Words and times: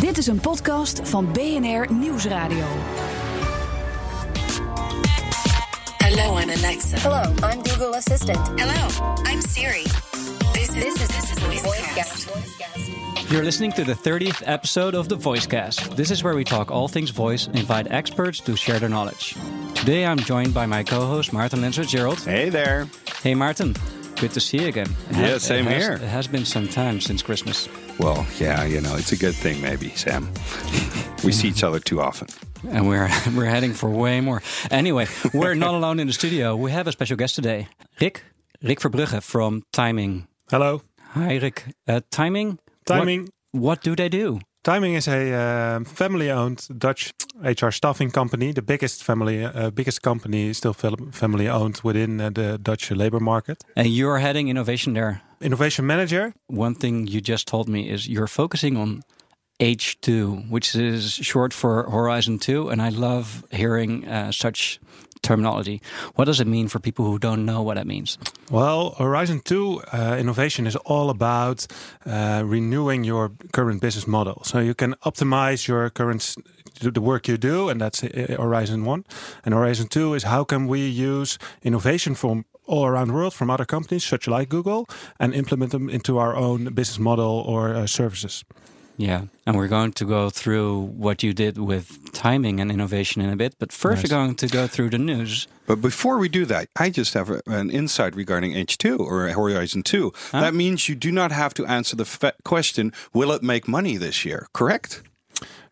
Dit 0.00 0.18
is 0.18 0.26
een 0.26 0.40
podcast 0.40 1.00
van 1.04 1.32
BNR 1.32 1.92
Nieuwsradio. 1.92 2.64
Hello, 5.98 6.38
I'm 6.38 6.50
Alexa. 6.50 6.98
Hello, 6.98 7.22
I'm 7.52 7.66
Google 7.68 7.96
Assistant. 7.96 8.48
Hello, 8.60 8.88
I'm 9.32 9.40
Siri. 9.48 9.82
This 10.52 10.68
is, 10.68 10.74
This 10.74 10.94
is, 10.94 11.06
this 11.06 11.30
is 11.32 11.60
VoiceCast. 11.60 12.28
VoiceCast. 12.28 13.30
You're 13.30 13.44
listening 13.44 13.72
to 13.74 13.84
the 13.84 13.94
30th 13.94 14.42
episode 14.46 14.94
of 14.98 15.08
the 15.08 15.16
Voicecast. 15.16 15.96
This 15.96 16.10
is 16.10 16.22
where 16.22 16.34
we 16.34 16.44
talk 16.44 16.70
all 16.70 16.88
things 16.88 17.10
voice 17.10 17.46
and 17.46 17.56
invite 17.58 17.90
experts 17.90 18.40
to 18.40 18.56
share 18.56 18.78
their 18.78 18.90
knowledge. 18.90 19.34
Today 19.74 20.04
I'm 20.04 20.18
joined 20.18 20.52
by 20.54 20.66
my 20.66 20.82
co-host 20.84 21.32
Martin 21.32 21.60
Lensford-Gerald. 21.60 22.18
Hey 22.24 22.50
there. 22.50 22.86
Hey 23.22 23.34
Martin, 23.34 23.74
good 24.20 24.32
to 24.32 24.40
see 24.40 24.58
you 24.60 24.68
again. 24.68 24.90
It 25.10 25.16
Yeah, 25.16 25.26
has- 25.32 25.42
same 25.42 25.66
it 25.66 25.72
has- 25.72 25.82
here. 25.82 25.92
It 25.94 26.08
has 26.08 26.26
been 26.28 26.44
some 26.44 26.68
time 26.68 27.00
since 27.00 27.22
Christmas. 27.24 27.68
Well, 27.98 28.26
yeah, 28.40 28.64
you 28.64 28.80
know, 28.80 28.96
it's 28.96 29.12
a 29.12 29.16
good 29.16 29.34
thing, 29.34 29.60
maybe, 29.62 29.90
Sam. 29.90 30.28
we 31.24 31.32
see 31.32 31.48
each 31.48 31.62
other 31.62 31.78
too 31.78 32.00
often. 32.00 32.28
And 32.68 32.88
we're 32.88 33.08
we're 33.36 33.44
heading 33.50 33.72
for 33.74 33.88
way 33.90 34.20
more. 34.20 34.42
Anyway, 34.70 35.06
we're 35.32 35.54
not 35.54 35.74
alone 35.74 36.00
in 36.00 36.06
the 36.06 36.12
studio. 36.12 36.56
We 36.56 36.72
have 36.72 36.86
a 36.86 36.92
special 36.92 37.16
guest 37.16 37.34
today. 37.34 37.68
Rik, 38.00 38.22
Rik 38.62 38.80
Verbrugge 38.80 39.22
from 39.22 39.62
Timing. 39.72 40.26
Hello. 40.50 40.82
Hi 41.12 41.36
Rik. 41.36 41.64
Uh, 41.86 42.00
Timing? 42.10 42.58
Timing. 42.86 43.28
What, 43.52 43.62
what 43.62 43.82
do 43.82 43.94
they 43.94 44.08
do? 44.08 44.40
Timing 44.64 44.94
is 44.94 45.08
a 45.08 45.30
uh, 45.30 45.84
family-owned 45.84 46.66
Dutch 46.78 47.12
HR 47.42 47.70
staffing 47.70 48.10
company, 48.10 48.50
the 48.50 48.62
biggest 48.62 49.04
family, 49.04 49.44
uh, 49.44 49.70
biggest 49.70 50.00
company 50.00 50.54
still 50.54 50.72
family-owned 50.72 51.82
within 51.84 52.18
uh, 52.18 52.30
the 52.30 52.56
Dutch 52.56 52.90
labor 52.90 53.20
market. 53.20 53.62
And 53.76 53.88
you're 53.88 54.20
heading 54.20 54.48
innovation 54.48 54.94
there. 54.94 55.20
Innovation 55.42 55.86
manager. 55.86 56.32
One 56.46 56.74
thing 56.74 57.06
you 57.06 57.20
just 57.20 57.46
told 57.46 57.68
me 57.68 57.90
is 57.90 58.08
you're 58.08 58.26
focusing 58.26 58.78
on 58.78 59.02
H2, 59.60 60.48
which 60.48 60.74
is 60.74 61.12
short 61.12 61.52
for 61.52 61.90
Horizon 61.90 62.38
2. 62.38 62.70
And 62.70 62.80
I 62.80 62.88
love 62.88 63.44
hearing 63.50 64.08
uh, 64.08 64.32
such 64.32 64.80
terminology. 65.24 65.80
What 66.14 66.26
does 66.26 66.40
it 66.40 66.46
mean 66.46 66.68
for 66.68 66.78
people 66.78 67.04
who 67.04 67.18
don't 67.18 67.44
know 67.44 67.62
what 67.62 67.74
that 67.76 67.86
means? 67.86 68.18
Well, 68.50 68.94
Horizon 68.98 69.40
2 69.40 69.82
uh, 69.92 70.16
innovation 70.18 70.66
is 70.66 70.76
all 70.76 71.10
about 71.10 71.66
uh, 72.06 72.42
renewing 72.44 73.04
your 73.04 73.32
current 73.52 73.80
business 73.80 74.06
model. 74.06 74.42
So 74.44 74.58
you 74.60 74.74
can 74.74 74.94
optimize 75.04 75.66
your 75.66 75.90
current 75.90 76.36
the 76.80 77.00
work 77.00 77.28
you 77.28 77.36
do, 77.36 77.68
and 77.68 77.80
that's 77.80 78.02
uh, 78.02 78.36
Horizon 78.38 78.84
1. 78.84 79.04
And 79.44 79.54
Horizon 79.54 79.88
2 79.88 80.14
is 80.14 80.24
how 80.24 80.44
can 80.44 80.66
we 80.66 80.86
use 80.86 81.38
innovation 81.62 82.14
from 82.14 82.44
all 82.66 82.86
around 82.86 83.08
the 83.08 83.14
world 83.14 83.34
from 83.34 83.50
other 83.50 83.64
companies, 83.64 84.04
such 84.04 84.26
like 84.26 84.48
Google, 84.48 84.88
and 85.18 85.34
implement 85.34 85.72
them 85.72 85.88
into 85.88 86.18
our 86.18 86.34
own 86.34 86.64
business 86.74 86.98
model 86.98 87.44
or 87.46 87.74
uh, 87.74 87.86
services. 87.86 88.44
Yeah. 88.96 89.22
And 89.46 89.56
we're 89.56 89.68
going 89.68 89.92
to 89.94 90.04
go 90.04 90.30
through 90.30 90.80
what 90.96 91.22
you 91.22 91.32
did 91.32 91.58
with 91.58 92.12
timing 92.12 92.60
and 92.60 92.70
innovation 92.70 93.22
in 93.22 93.28
a 93.30 93.36
bit. 93.36 93.56
But 93.58 93.72
first, 93.72 94.02
Nice. 94.02 94.10
we're 94.12 94.16
going 94.16 94.34
to 94.36 94.46
go 94.46 94.66
through 94.66 94.90
the 94.90 94.98
news. 94.98 95.48
But 95.66 95.80
before 95.80 96.18
we 96.18 96.28
do 96.28 96.44
that, 96.46 96.68
I 96.76 96.90
just 96.90 97.14
have 97.14 97.30
an 97.46 97.70
insight 97.70 98.14
regarding 98.14 98.52
H2 98.52 99.00
or 99.00 99.28
Horizon 99.28 99.82
2. 99.82 100.12
That 100.32 100.54
means 100.54 100.88
you 100.88 100.94
do 100.94 101.10
not 101.10 101.32
have 101.32 101.54
to 101.54 101.66
answer 101.66 101.96
the 101.96 102.32
question, 102.44 102.92
will 103.12 103.32
it 103.32 103.42
make 103.42 103.66
money 103.66 103.96
this 103.96 104.24
year? 104.24 104.46
Correct? 104.52 105.02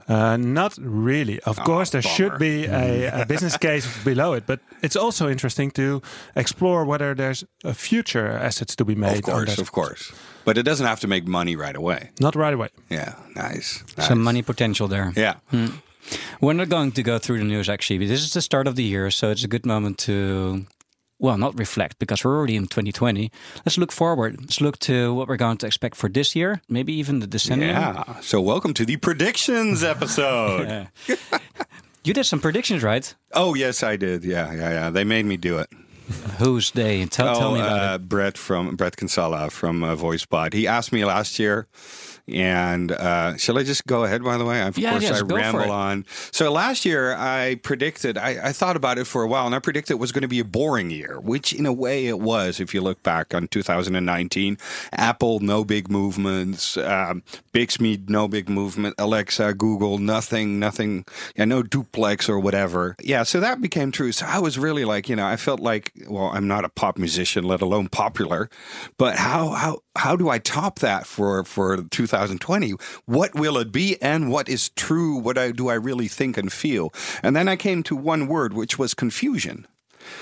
Uh, 0.09 0.37
not 0.37 0.77
really. 0.81 1.41
Of 1.41 1.59
course, 1.65 1.91
there 1.91 2.03
should 2.03 2.39
be 2.39 2.67
a, 2.67 3.23
a 3.23 3.27
business 3.27 3.57
case 3.57 3.87
below 4.05 4.33
it, 4.35 4.47
but 4.47 4.61
it's 4.83 4.97
also 4.97 5.29
interesting 5.29 5.71
to 5.73 6.03
explore 6.35 6.85
whether 6.85 7.15
there's 7.15 7.45
a 7.65 7.75
future 7.75 8.29
assets 8.29 8.77
to 8.77 8.85
be 8.85 8.95
made. 8.95 9.19
Of 9.19 9.23
course, 9.23 9.59
of 9.59 9.73
course. 9.73 10.13
But 10.45 10.59
it 10.59 10.65
doesn't 10.65 10.87
have 10.87 11.01
to 11.01 11.07
make 11.07 11.27
money 11.27 11.57
right 11.57 11.77
away. 11.77 12.11
Not 12.21 12.35
right 12.35 12.55
away. 12.55 12.69
Yeah, 12.91 13.15
nice. 13.37 13.85
nice. 13.97 14.09
Some 14.09 14.23
money 14.23 14.43
potential 14.43 14.89
there. 14.89 15.13
Yeah. 15.17 15.35
We're 16.41 16.53
not 16.55 16.69
going 16.69 16.93
to 16.93 17.03
go 17.03 17.19
through 17.19 17.39
the 17.39 17.45
news 17.45 17.69
actually. 17.69 18.07
This 18.07 18.23
is 18.23 18.33
the 18.33 18.43
start 18.43 18.67
of 18.67 18.75
the 18.75 18.83
year, 18.83 19.11
so 19.11 19.31
it's 19.31 19.45
a 19.45 19.49
good 19.49 19.65
moment 19.65 19.99
to, 19.99 20.67
well, 21.23 21.39
not 21.39 21.57
reflect 21.57 21.99
because 22.01 22.25
we're 22.25 22.37
already 22.37 22.57
in 22.57 22.67
2020. 22.67 23.31
Let's 23.65 23.79
look 23.79 23.93
forward. 23.93 24.41
Let's 24.41 24.61
look 24.61 24.79
to 24.81 25.15
what 25.15 25.29
we're 25.29 25.37
going 25.37 25.57
to 25.59 25.67
expect 25.67 25.97
for 25.97 26.09
this 26.09 26.35
year, 26.35 26.61
maybe 26.69 26.93
even 26.93 27.21
the 27.21 27.29
decennium. 27.29 27.69
Yeah. 27.69 28.21
So 28.21 28.41
welcome 28.41 28.75
to 28.75 28.85
the 28.85 28.97
predictions 28.97 29.83
episode. 29.95 30.89
You 32.05 32.13
did 32.13 32.27
some 32.27 32.41
predictions, 32.41 32.83
right? 32.83 33.15
Oh, 33.33 33.55
yes, 33.55 33.85
I 33.85 33.95
did. 33.95 34.25
Yeah, 34.25 34.53
yeah, 34.53 34.71
yeah. 34.71 34.91
They 34.91 35.05
made 35.05 35.25
me 35.25 35.37
do 35.37 35.59
it. 35.59 35.71
Who's 36.39 36.73
they? 36.73 37.07
Tell, 37.07 37.39
tell 37.39 37.53
me 37.53 37.61
about 37.61 37.93
uh, 37.93 37.95
it. 37.95 38.09
Brett 38.09 38.37
from 38.37 38.75
Brett 38.75 38.97
Kinsella 38.97 39.51
from 39.51 39.85
uh, 39.85 39.95
VoiceBot. 39.95 40.53
He 40.53 40.67
asked 40.67 40.93
me 40.93 41.05
last 41.05 41.39
year, 41.39 41.69
and 42.29 42.93
uh, 42.93 43.37
shall 43.37 43.59
I 43.59 43.63
just 43.63 43.87
go 43.87 44.05
ahead? 44.05 44.23
By 44.23 44.37
the 44.37 44.45
way, 44.45 44.63
of 44.63 44.79
Yeah, 44.79 44.93
course 44.93 45.11
I 45.11 45.21
ramble 45.21 45.71
on. 45.71 46.07
So 46.31 46.53
last 46.53 46.85
year 46.85 47.15
I 47.15 47.57
predicted. 47.63 48.17
I, 48.17 48.49
I 48.49 48.53
thought 48.53 48.77
about 48.77 48.99
it 48.99 49.07
for 49.07 49.23
a 49.23 49.29
while, 49.29 49.47
and 49.47 49.55
I 49.55 49.59
predicted 49.59 49.93
it 49.95 50.01
was 50.01 50.13
going 50.13 50.23
to 50.23 50.29
be 50.29 50.41
a 50.41 50.45
boring 50.45 50.91
year, 50.91 51.19
which 51.21 51.53
in 51.53 51.67
a 51.67 51.73
way 51.73 52.07
it 52.07 52.21
was. 52.21 52.61
If 52.61 52.75
you 52.75 52.81
look 52.81 53.03
back 53.03 53.35
on 53.35 53.49
2019, 53.49 54.57
Apple 54.93 55.41
no 55.41 55.65
big 55.65 55.91
movements, 55.91 56.77
um, 56.77 57.23
Bixby 57.53 58.03
no 58.09 58.29
big 58.29 58.49
movement, 58.49 58.95
Alexa, 58.99 59.55
Google 59.55 59.99
nothing, 59.99 60.59
nothing. 60.59 61.05
Yeah, 61.37 61.47
no 61.47 61.63
duplex 61.63 62.29
or 62.29 62.39
whatever. 62.39 62.97
Yeah, 63.03 63.23
so 63.25 63.41
that 63.41 63.61
became 63.61 63.91
true. 63.93 64.13
So 64.13 64.27
I 64.27 64.39
was 64.39 64.59
really 64.59 64.85
like, 64.85 65.09
you 65.09 65.17
know, 65.17 65.27
I 65.27 65.37
felt 65.37 65.61
like, 65.61 65.93
well, 66.09 66.31
I'm 66.33 66.47
not 66.47 66.65
a 66.65 66.69
pop 66.69 66.99
musician, 66.99 67.45
let 67.45 67.61
alone 67.63 67.89
popular, 67.89 68.49
but 68.99 69.17
how 69.17 69.51
how 69.51 69.81
how 69.97 70.17
do 70.17 70.29
I 70.29 70.39
top 70.39 70.79
that 70.79 71.07
for 71.07 71.45
for 71.45 71.83
2020? 71.83 72.75
What 73.07 73.35
will 73.35 73.59
it 73.59 73.73
be, 73.73 74.01
and 74.01 74.31
what 74.31 74.49
is 74.49 74.71
true? 74.71 75.17
What 75.17 75.37
I, 75.37 75.53
do 75.53 75.69
I 75.69 75.75
really 75.75 76.09
think 76.09 76.37
and 76.37 76.53
feel? 76.53 76.93
And 77.23 77.37
then 77.37 77.49
I 77.49 77.57
came 77.57 77.83
to 77.85 77.97
one 77.97 78.27
word, 78.27 78.55
which 78.55 78.79
was 78.79 78.95
confusion. 78.95 79.67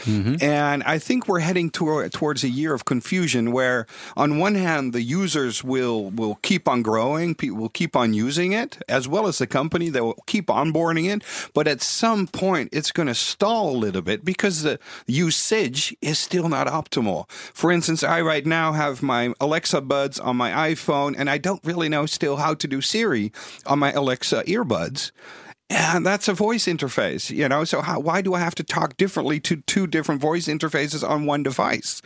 Mm-hmm. 0.05 0.43
And 0.43 0.83
I 0.85 0.99
think 0.99 1.29
we're 1.29 1.41
heading 1.41 1.71
toward, 1.71 2.13
towards 2.13 2.45
a 2.45 2.49
year 2.49 2.75
of 2.75 2.85
confusion 2.85 3.53
where, 3.53 3.87
on 4.17 4.39
one 4.39 4.55
hand, 4.55 4.93
the 4.93 5.03
users 5.03 5.63
will, 5.63 6.11
will 6.11 6.37
keep 6.43 6.69
on 6.69 6.83
growing, 6.83 7.35
people 7.35 7.59
will 7.59 7.69
keep 7.69 7.97
on 7.97 8.15
using 8.15 8.53
it, 8.53 8.83
as 8.89 9.09
well 9.09 9.27
as 9.27 9.39
the 9.39 9.47
company 9.47 9.89
that 9.91 10.05
will 10.05 10.23
keep 10.27 10.47
onboarding 10.47 11.13
it. 11.13 11.23
But 11.55 11.69
at 11.69 11.81
some 11.81 12.27
point, 12.27 12.71
it's 12.73 12.93
going 12.93 13.09
to 13.09 13.15
stall 13.15 13.71
a 13.71 13.79
little 13.79 14.03
bit 14.03 14.25
because 14.25 14.63
the 14.63 14.79
usage 15.07 15.97
is 16.01 16.19
still 16.19 16.49
not 16.49 16.67
optimal. 16.67 17.29
For 17.31 17.71
instance, 17.71 18.03
I 18.03 18.21
right 18.21 18.47
now 18.47 18.73
have 18.73 19.03
my 19.03 19.33
Alexa 19.41 19.81
buds 19.83 20.19
on 20.19 20.37
my 20.37 20.73
iPhone, 20.73 21.15
and 21.17 21.29
I 21.29 21.39
don't 21.39 21.65
really 21.65 21.89
know 21.89 22.07
still 22.07 22.37
how 22.37 22.55
to 22.55 22.67
do 22.67 22.81
Siri 22.81 23.33
on 23.67 23.79
my 23.79 23.93
Alexa 23.93 24.45
earbuds. 24.45 25.11
And 25.71 26.05
that's 26.05 26.27
a 26.27 26.35
voice 26.35 26.67
interface, 26.67 27.31
you 27.31 27.49
know. 27.49 27.63
So 27.63 27.81
how, 27.81 28.01
why 28.01 28.23
do 28.23 28.35
I 28.35 28.41
have 28.41 28.57
to 28.57 28.65
talk 28.65 28.97
differently 28.97 29.39
to 29.41 29.57
two 29.63 29.87
different 29.87 30.21
voice 30.21 30.49
interfaces 30.49 31.09
on 31.09 31.27
one 31.27 31.45
device? 31.45 32.03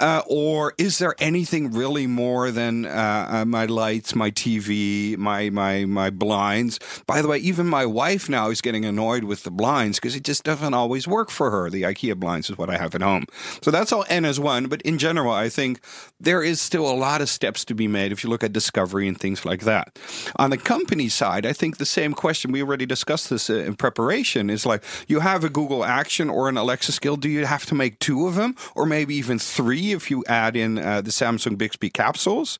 Uh, 0.00 0.22
or 0.28 0.74
is 0.78 0.98
there 0.98 1.16
anything 1.18 1.72
really 1.72 2.06
more 2.06 2.52
than 2.52 2.86
uh, 2.86 3.26
uh, 3.28 3.44
my 3.44 3.66
lights, 3.66 4.14
my 4.14 4.30
TV, 4.30 5.16
my 5.18 5.50
my 5.50 5.84
my 5.86 6.10
blinds? 6.10 6.78
By 7.06 7.20
the 7.20 7.26
way, 7.26 7.38
even 7.38 7.66
my 7.66 7.84
wife 7.84 8.28
now 8.28 8.50
is 8.50 8.60
getting 8.60 8.84
annoyed 8.84 9.24
with 9.24 9.42
the 9.42 9.50
blinds 9.50 9.98
because 9.98 10.14
it 10.14 10.22
just 10.22 10.44
doesn't 10.44 10.72
always 10.74 11.08
work 11.08 11.30
for 11.30 11.50
her. 11.50 11.70
The 11.70 11.82
IKEA 11.82 12.16
blinds 12.16 12.48
is 12.48 12.56
what 12.56 12.70
I 12.70 12.76
have 12.76 12.94
at 12.94 13.02
home. 13.02 13.24
So 13.60 13.72
that's 13.72 13.90
all 13.90 14.04
N 14.08 14.24
as 14.24 14.38
one. 14.38 14.66
But 14.66 14.82
in 14.82 14.98
general, 14.98 15.32
I 15.32 15.48
think 15.48 15.80
there 16.20 16.44
is 16.44 16.60
still 16.60 16.88
a 16.88 16.94
lot 16.94 17.20
of 17.20 17.28
steps 17.28 17.64
to 17.64 17.74
be 17.74 17.88
made 17.88 18.12
if 18.12 18.22
you 18.22 18.30
look 18.30 18.44
at 18.44 18.52
discovery 18.52 19.08
and 19.08 19.18
things 19.18 19.44
like 19.44 19.62
that. 19.62 19.98
On 20.36 20.50
the 20.50 20.58
company 20.58 21.08
side, 21.08 21.44
I 21.44 21.52
think 21.52 21.78
the 21.78 21.86
same 21.86 22.14
question 22.14 22.52
we 22.52 22.62
already 22.62 22.83
discussed 22.86 23.30
this 23.30 23.50
in 23.50 23.76
preparation 23.76 24.50
is 24.50 24.66
like 24.66 24.82
you 25.08 25.20
have 25.20 25.44
a 25.44 25.48
Google 25.48 25.84
Action 25.84 26.30
or 26.30 26.48
an 26.48 26.56
Alexa 26.56 26.92
skill. 26.92 27.16
Do 27.16 27.28
you 27.28 27.46
have 27.46 27.66
to 27.66 27.74
make 27.74 27.98
two 27.98 28.26
of 28.26 28.34
them, 28.34 28.56
or 28.74 28.86
maybe 28.86 29.14
even 29.14 29.38
three 29.38 29.92
if 29.92 30.10
you 30.10 30.24
add 30.28 30.56
in 30.56 30.78
uh, 30.78 31.00
the 31.00 31.10
Samsung 31.10 31.56
Bixby 31.56 31.90
capsules? 31.90 32.58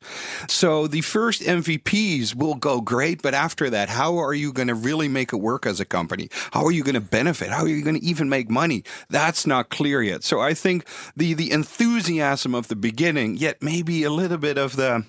So 0.49 0.87
the 0.87 1.01
first 1.01 1.43
MVPs 1.43 2.35
will 2.35 2.55
go 2.55 2.81
great, 2.81 3.23
but 3.23 3.35
after 3.35 3.71
that, 3.71 3.89
how 3.89 4.19
are 4.19 4.35
you 4.35 4.53
going 4.53 4.69
to 4.69 4.75
really 4.75 5.09
make 5.09 5.33
it 5.33 5.37
work 5.37 5.67
as 5.67 5.81
a 5.81 5.85
company? 5.85 6.29
How 6.53 6.65
are 6.65 6.73
you 6.73 6.83
going 6.83 6.95
to 6.95 7.01
benefit? 7.01 7.51
How 7.51 7.63
are 7.63 7.69
you 7.69 7.83
going 7.83 7.99
to 7.99 8.05
even 8.05 8.29
make 8.29 8.51
money? 8.51 8.85
That's 9.09 9.47
not 9.47 9.71
clear 9.71 10.03
yet. 10.03 10.25
So 10.25 10.41
I 10.41 10.55
think 10.55 10.87
the 11.17 11.35
the 11.35 11.51
enthusiasm 11.51 12.55
of 12.55 12.69
the 12.69 12.77
beginning, 12.77 13.37
yet 13.37 13.63
maybe 13.63 14.05
a 14.05 14.11
little 14.11 14.39
bit 14.39 14.59
of 14.59 14.77
the 14.77 15.05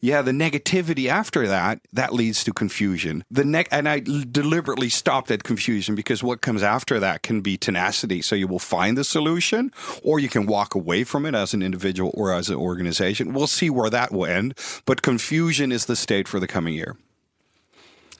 yeah, 0.00 0.22
the 0.22 0.32
negativity 0.32 1.08
after 1.08 1.46
that 1.46 1.80
that 1.92 2.14
leads 2.14 2.42
to 2.44 2.52
confusion. 2.52 3.24
The 3.30 3.44
ne- 3.44 3.66
and 3.70 3.88
I 3.88 4.00
deliberately 4.00 4.88
stopped 4.88 5.30
at 5.30 5.42
confusion 5.42 5.94
because 5.94 6.22
what 6.22 6.40
comes 6.40 6.62
after 6.62 6.98
that 7.00 7.22
can 7.22 7.42
be 7.42 7.58
tenacity. 7.58 8.22
So 8.22 8.34
you 8.34 8.48
will 8.48 8.58
find 8.58 8.96
the 8.96 9.04
solution, 9.04 9.72
or 10.02 10.18
you 10.18 10.28
can 10.28 10.46
walk 10.46 10.74
away 10.74 11.04
from 11.04 11.26
it 11.26 11.34
as 11.34 11.52
an 11.52 11.62
individual 11.62 12.12
or 12.14 12.32
as 12.32 12.48
an 12.48 12.56
organization. 12.56 13.34
We'll 13.34 13.46
see 13.46 13.68
where 13.68 13.90
that 13.90 14.10
will 14.10 14.26
end. 14.26 14.54
But 14.86 15.02
confusion 15.02 15.70
is 15.70 15.86
the 15.86 15.96
state 15.96 16.28
for 16.28 16.40
the 16.40 16.46
coming 16.46 16.74
year. 16.74 16.96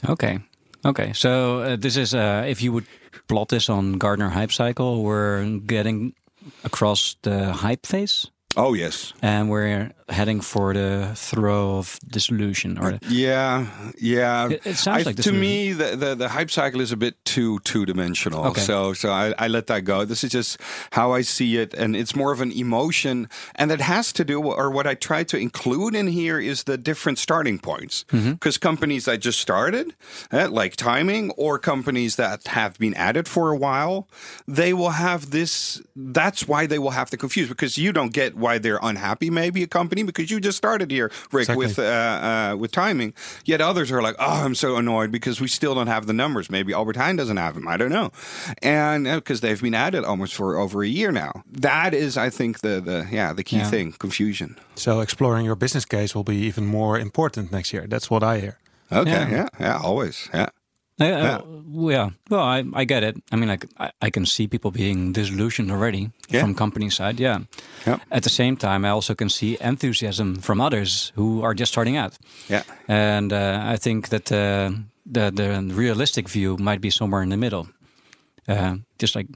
Okay. 0.09 0.41
Okay. 0.85 1.13
So 1.15 1.61
uh, 1.61 1.77
this 1.77 1.97
is 1.97 2.15
uh, 2.15 2.45
if 2.47 2.63
you 2.63 2.73
would 2.73 2.87
plot 3.27 3.49
this 3.49 3.69
on 3.69 3.95
Gartner 3.95 4.29
Hype 4.29 4.53
Cycle, 4.53 5.03
we're 5.03 5.59
getting 5.61 6.15
across 6.65 7.17
the 7.23 7.53
hype 7.53 7.87
phase. 7.87 8.31
Oh 8.57 8.75
yes, 8.75 9.13
and 9.23 9.49
we're 9.49 9.93
heading 10.11 10.41
for 10.43 10.75
the 10.75 11.13
trough 11.15 11.79
of 11.79 12.01
disillusion 12.11 12.79
or 12.79 12.99
Yeah, 13.09 13.67
yeah. 13.99 14.49
It- 14.51 14.67
it 14.67 14.77
sounds 14.77 15.07
I- 15.07 15.11
like 15.11 15.17
to 15.23 15.33
me 15.33 15.73
the, 15.73 15.97
the 15.97 16.15
the 16.15 16.29
hype 16.29 16.51
cycle 16.51 16.81
is 16.81 16.93
a 16.93 16.97
bit 16.97 17.15
too 17.25 17.59
two 17.65 17.87
dimensional. 17.87 18.45
Okay. 18.47 18.61
So 18.61 18.93
so 18.93 19.11
I, 19.11 19.33
I 19.39 19.49
let 19.49 19.67
that 19.69 19.85
go. 19.85 20.05
This 20.05 20.25
is 20.25 20.31
just 20.33 20.59
how 20.93 21.13
I 21.13 21.23
see 21.23 21.57
it, 21.63 21.75
and 21.75 21.95
it's 21.97 22.15
more 22.17 22.33
of 22.33 22.41
an 22.41 22.53
emotion, 22.53 23.29
and 23.55 23.71
it 23.71 23.81
has 23.81 24.13
to 24.15 24.25
do 24.25 24.43
or 24.43 24.71
what 24.71 24.87
I 24.87 24.95
try 24.95 25.25
to 25.25 25.37
include 25.39 25.95
in 25.95 26.09
here 26.09 26.39
is 26.41 26.65
the 26.65 26.77
different 26.77 27.19
starting 27.19 27.59
points 27.59 28.05
Mm-hmm. 28.11 28.33
because 28.33 28.59
companies 28.59 29.05
that 29.05 29.21
just 29.25 29.39
started, 29.41 29.95
eh, 30.33 30.47
like 30.51 30.75
timing, 30.77 31.31
or 31.37 31.59
companies 31.59 32.17
that 32.17 32.47
have 32.49 32.79
been 32.79 32.95
at 32.95 33.17
it 33.17 33.29
for 33.29 33.51
a 33.53 33.57
while, 33.57 34.09
they 34.49 34.73
will 34.73 34.91
have 35.07 35.31
this. 35.31 35.81
That's 35.97 36.49
why 36.49 36.67
they 36.67 36.79
will 36.79 36.93
have 36.95 37.11
to 37.11 37.17
confuse 37.17 37.49
because 37.49 37.79
you 37.79 37.93
don't 37.93 38.13
get 38.13 38.35
why 38.37 38.59
they're 38.59 38.81
unhappy. 38.83 39.31
Maybe 39.31 39.63
a 39.63 39.67
company 39.67 40.00
because 40.07 40.31
you 40.31 40.41
just 40.41 40.59
started 40.59 40.91
here, 40.91 41.11
Rik, 41.33 41.43
Exactly. 41.49 41.67
with 41.67 41.79
uh, 41.79 41.83
uh, 41.83 42.57
with 42.59 42.73
timing. 42.73 43.15
Yet 43.45 43.61
others 43.61 43.91
are 43.93 44.03
like, 44.03 44.17
"Oh, 44.19 44.45
I'm 44.45 44.55
so 44.55 44.77
annoyed 44.77 45.11
because 45.11 45.41
we 45.41 45.49
still 45.49 45.75
don't 45.75 45.87
have 45.89 46.07
the 46.07 46.13
numbers. 46.13 46.51
Maybe 46.51 46.73
Albert 46.73 46.97
Heijn 46.97 47.17
doesn't 47.17 47.37
have 47.37 47.55
them. 47.55 47.67
I 47.69 47.77
don't 47.77 47.91
know." 47.93 48.11
And 48.63 49.05
because 49.05 49.41
they've 49.41 49.61
been 49.61 49.75
at 49.75 49.95
it 49.95 50.05
almost 50.05 50.35
for 50.35 50.57
over 50.57 50.83
a 50.83 50.89
year 50.89 51.13
now. 51.13 51.45
That 51.51 51.95
is, 51.95 52.17
I 52.17 52.31
think, 52.31 52.61
the 52.61 52.81
the 52.81 53.07
yeah 53.11 53.33
the 53.33 53.45
key 53.45 53.57
Yeah. 53.59 53.71
thing: 53.71 53.93
confusion. 53.99 54.57
So 54.75 55.01
exploring 55.01 55.45
your 55.47 55.57
business 55.57 55.85
case 55.85 56.15
will 56.15 56.25
be 56.25 56.37
even 56.37 56.67
more 56.67 56.99
important 56.99 57.51
next 57.53 57.73
year. 57.73 57.87
That's 57.89 58.11
what 58.11 58.23
I 58.23 58.41
hear. 58.41 58.57
Okay, 58.93 59.11
Yeah. 59.11 59.31
yeah, 59.31 59.49
yeah, 59.61 59.79
always, 59.83 60.29
yeah. 60.35 60.49
Yeah. 61.01 61.41
yeah. 61.73 62.11
Well, 62.29 62.43
I, 62.43 62.65
I 62.83 62.85
get 62.85 63.03
it. 63.03 63.17
I 63.33 63.37
mean, 63.37 63.49
like, 63.49 63.67
I, 63.79 63.91
I 64.07 64.11
can 64.11 64.27
see 64.27 64.47
people 64.49 64.71
being 64.71 65.13
disillusioned 65.13 65.71
already 65.71 66.11
Yeah. 66.29 66.43
from 66.43 66.55
company 66.55 66.91
side. 66.91 67.21
Yeah. 67.21 67.39
Yeah. 67.87 67.99
At 68.11 68.23
the 68.23 68.29
same 68.31 68.57
time, 68.57 68.85
I 68.85 68.91
also 68.91 69.15
can 69.15 69.29
see 69.31 69.57
enthusiasm 69.61 70.37
from 70.37 70.61
others 70.61 71.13
who 71.17 71.43
are 71.43 71.55
just 71.55 71.73
starting 71.73 71.97
out. 71.97 72.19
Yeah. 72.49 72.63
And 72.89 73.33
uh, 73.33 73.73
I 73.75 73.77
think 73.79 74.09
that 74.09 74.31
uh, 74.33 74.71
the 75.13 75.31
the 75.31 75.75
realistic 75.75 76.29
view 76.29 76.57
might 76.59 76.81
be 76.81 76.91
somewhere 76.91 77.23
in 77.23 77.31
the 77.31 77.37
middle. 77.37 77.67
Uh, 78.49 78.77
just 79.03 79.15
like 79.17 79.27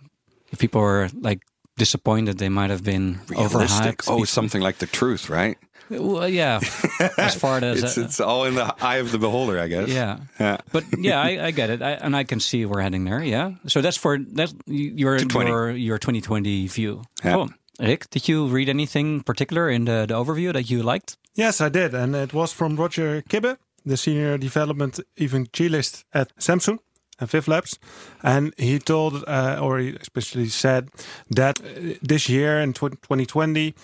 if 0.52 0.58
people 0.58 0.80
are 0.80 1.08
like 1.22 1.40
disappointed, 1.78 2.36
they 2.38 2.48
might 2.48 2.70
have 2.70 2.82
been 2.82 3.18
Realistic. 3.28 3.98
overhyped. 3.98 4.08
Oh, 4.08 4.16
People- 4.16 4.26
something 4.26 4.62
like 4.64 4.78
the 4.78 4.86
truth, 4.86 5.30
right? 5.30 5.56
Well, 5.90 6.28
yeah. 6.28 6.60
as 7.18 7.34
far 7.34 7.58
as 7.58 7.82
It's 7.82 7.98
uh, 7.98 8.02
it's 8.02 8.20
all 8.20 8.44
in 8.44 8.54
the 8.54 8.74
eye 8.80 8.96
of 8.96 9.10
the 9.12 9.18
beholder, 9.18 9.58
I 9.58 9.68
guess. 9.68 9.88
yeah. 9.88 10.18
Yeah. 10.40 10.58
But 10.72 10.84
yeah, 10.98 11.20
I, 11.20 11.46
I 11.46 11.50
get 11.50 11.70
it, 11.70 11.82
I, 11.82 11.92
and 11.92 12.16
I 12.16 12.24
can 12.24 12.40
see 12.40 12.64
we're 12.66 12.80
heading 12.82 13.04
there. 13.04 13.22
Yeah. 13.22 13.52
So 13.66 13.80
that's 13.80 13.96
for 13.96 14.18
that's 14.18 14.54
your 14.66 15.18
2020. 15.18 15.50
your 15.50 15.70
your 15.70 15.98
2020 15.98 16.66
view. 16.68 17.02
Yeah. 17.24 17.32
Cool. 17.34 17.50
Rik, 17.80 18.08
did 18.10 18.28
you 18.28 18.46
read 18.46 18.68
anything 18.68 19.22
particular 19.22 19.68
in 19.68 19.84
the, 19.84 20.06
the 20.06 20.14
overview 20.14 20.52
that 20.52 20.70
you 20.70 20.82
liked? 20.82 21.16
Yes, 21.34 21.60
I 21.60 21.68
did. 21.68 21.92
And 21.94 22.14
it 22.14 22.32
was 22.32 22.52
from 22.52 22.76
Roger 22.76 23.22
Kibbe, 23.28 23.56
the 23.84 23.96
senior 23.96 24.38
development 24.38 25.00
evangelist 25.16 26.04
at 26.14 26.30
Samsung 26.38 26.78
and 27.20 27.30
Viv 27.30 27.48
Labs. 27.48 27.78
And 28.22 28.52
he 28.56 28.78
told, 28.78 29.24
uh, 29.26 29.58
or 29.60 29.78
he 29.78 29.96
especially 30.00 30.48
said, 30.48 30.90
that 31.30 31.60
uh, 31.60 31.94
this 32.02 32.28
year 32.28 32.60
in 32.60 32.72
2020, 32.72 33.74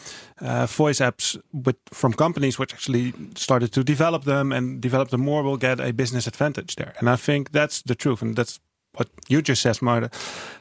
uh, 0.41 0.67
voice 0.67 1.01
apps 1.01 1.41
with, 1.53 1.77
from 1.93 2.13
companies 2.13 2.59
which 2.59 2.73
actually 2.73 3.13
started 3.35 3.73
to 3.73 3.85
develop 3.85 4.25
them 4.25 4.53
and 4.53 4.81
develop 4.81 5.11
them 5.11 5.21
more 5.21 5.43
will 5.43 5.57
get 5.57 5.81
a 5.81 5.93
business 5.93 6.27
advantage 6.27 6.77
there. 6.77 6.95
And 6.99 7.09
I 7.09 7.17
think 7.17 7.53
that's 7.53 7.83
the 7.83 7.95
truth. 7.95 8.23
And 8.23 8.37
that's 8.37 8.61
what 8.95 9.09
you 9.29 9.41
just 9.43 9.63
said, 9.63 9.77
Maarten, 9.77 10.13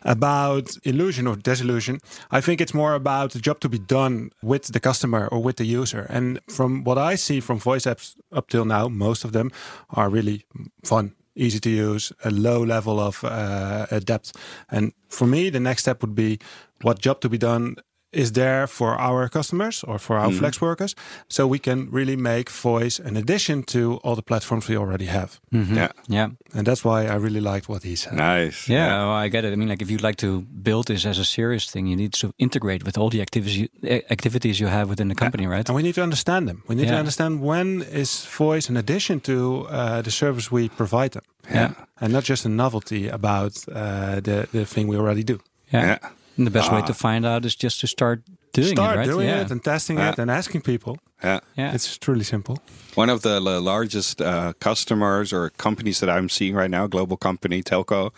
about 0.04 0.77
illusion 0.83 1.27
or 1.27 1.36
disillusion. 1.36 2.00
I 2.31 2.42
think 2.42 2.62
it's 2.62 2.74
more 2.74 2.94
about 2.94 3.31
the 3.31 3.39
job 3.39 3.60
to 3.62 3.69
be 3.69 3.80
done 3.80 4.31
with 4.42 4.72
the 4.72 4.80
customer 4.80 5.27
or 5.31 5.42
with 5.42 5.57
the 5.57 5.65
user. 5.65 6.06
And 6.10 6.39
from 6.48 6.83
what 6.83 6.98
I 6.98 7.15
see 7.15 7.39
from 7.39 7.60
voice 7.60 7.86
apps 7.86 8.15
up 8.31 8.50
till 8.50 8.65
now, 8.65 8.88
most 8.88 9.25
of 9.25 9.31
them 9.31 9.51
are 9.89 10.10
really 10.10 10.45
fun, 10.83 11.15
easy 11.39 11.59
to 11.59 11.69
use, 11.69 12.13
a 12.24 12.30
low 12.30 12.62
level 12.63 13.00
of 13.00 13.24
uh, 13.24 13.86
depth. 14.00 14.31
And 14.69 14.94
for 15.07 15.25
me, 15.25 15.50
the 15.50 15.59
next 15.59 15.83
step 15.83 16.01
would 16.01 16.15
be 16.15 16.39
what 16.81 17.00
job 17.00 17.21
to 17.21 17.30
be 17.30 17.38
done 17.38 17.75
is 18.12 18.32
there 18.32 18.68
for 18.68 18.96
our 19.00 19.30
customers 19.30 19.84
or 19.84 20.00
for 20.00 20.18
our 20.18 20.32
flex 20.32 20.60
workers 20.62 20.96
so 21.28 21.46
we 21.48 21.60
can 21.60 21.88
really 21.92 22.16
make 22.16 22.50
voice 22.50 23.00
an 23.00 23.16
addition 23.18 23.64
to 23.64 24.00
all 24.04 24.16
the 24.16 24.22
platforms 24.24 24.68
we 24.68 24.78
already 24.78 25.06
have 25.06 25.40
Yeah. 25.52 25.90
Yeah. 26.08 26.30
and 26.54 26.66
that's 26.68 26.84
why 26.84 27.06
i 27.06 27.16
really 27.16 27.42
liked 27.42 27.68
what 27.70 27.84
he 27.84 27.96
said 27.96 28.14
Nice. 28.14 28.68
Yeah, 28.74 28.88
well, 29.06 29.26
I 29.26 29.30
get 29.30 29.44
it. 29.46 29.54
I 29.54 29.56
mean, 29.56 29.70
like, 29.70 29.82
if 29.84 29.90
you'd 29.92 30.04
like 30.04 30.16
to 30.18 30.42
build 30.42 30.86
this 30.88 31.06
as 31.06 31.20
a 31.20 31.24
serious 31.26 31.72
thing, 31.72 31.88
you 31.88 31.96
need 31.96 32.14
to 32.14 32.32
integrate 32.38 32.84
with 32.84 32.98
all 32.98 33.10
the 33.10 33.22
activities 33.22 33.58
you, 33.58 33.68
activities 34.10 34.60
you 34.60 34.68
have 34.70 34.90
within 34.90 35.08
the 35.10 35.16
company, 35.16 35.48
right? 35.48 35.70
And 35.70 35.76
we 35.76 35.82
need 35.84 35.96
to 35.96 36.04
understand 36.04 36.48
them. 36.48 36.64
We 36.68 36.76
need 36.76 36.88
to 36.88 36.96
understand 37.00 37.42
when 37.42 37.82
is 37.92 38.26
voice 38.38 38.70
an 38.70 38.78
addition 38.78 39.20
to 39.22 39.34
uh, 39.70 40.02
the 40.02 40.12
service 40.12 40.52
we 40.52 40.70
provide 40.70 41.10
them. 41.12 41.24
Yeah. 41.54 41.72
And 42.02 42.12
not 42.14 42.24
just 42.30 42.46
a 42.46 42.50
novelty 42.50 43.08
about 43.10 43.54
uh, 43.68 44.20
the, 44.22 44.48
the 44.52 44.66
thing 44.66 44.88
we 44.90 44.98
already 44.98 45.24
do. 45.24 45.40
Yeah. 45.74 45.98
Yeah. 46.39 46.47
And 46.47 46.47
the 46.47 46.51
best 46.59 46.71
way 46.71 46.81
to 46.81 46.91
uh, 46.91 46.94
find 46.94 47.25
out 47.25 47.45
is 47.45 47.56
just 47.56 47.80
to 47.81 47.88
start 47.88 48.24
doing 48.53 48.75
Start 48.75 48.95
it, 48.95 49.00
right? 49.00 49.06
doing 49.06 49.27
yeah. 49.27 49.41
it 49.41 49.51
and 49.51 49.63
testing 49.63 49.97
Yeah. 49.97 50.12
it 50.12 50.19
and 50.19 50.31
asking 50.31 50.62
people. 50.62 50.97
Yeah. 51.24 51.39
yeah. 51.56 51.74
It's 51.74 51.98
truly 51.98 52.24
simple. 52.24 52.60
One 52.95 53.10
of 53.10 53.21
the 53.21 53.39
largest 53.39 54.21
uh, 54.21 54.54
customers 54.60 55.31
or 55.31 55.51
companies 55.51 56.00
that 56.00 56.10
I'm 56.10 56.27
seeing 56.27 56.56
right 56.56 56.69
now, 56.69 56.88
global 56.88 57.18
company, 57.18 57.62
telco, 57.62 58.12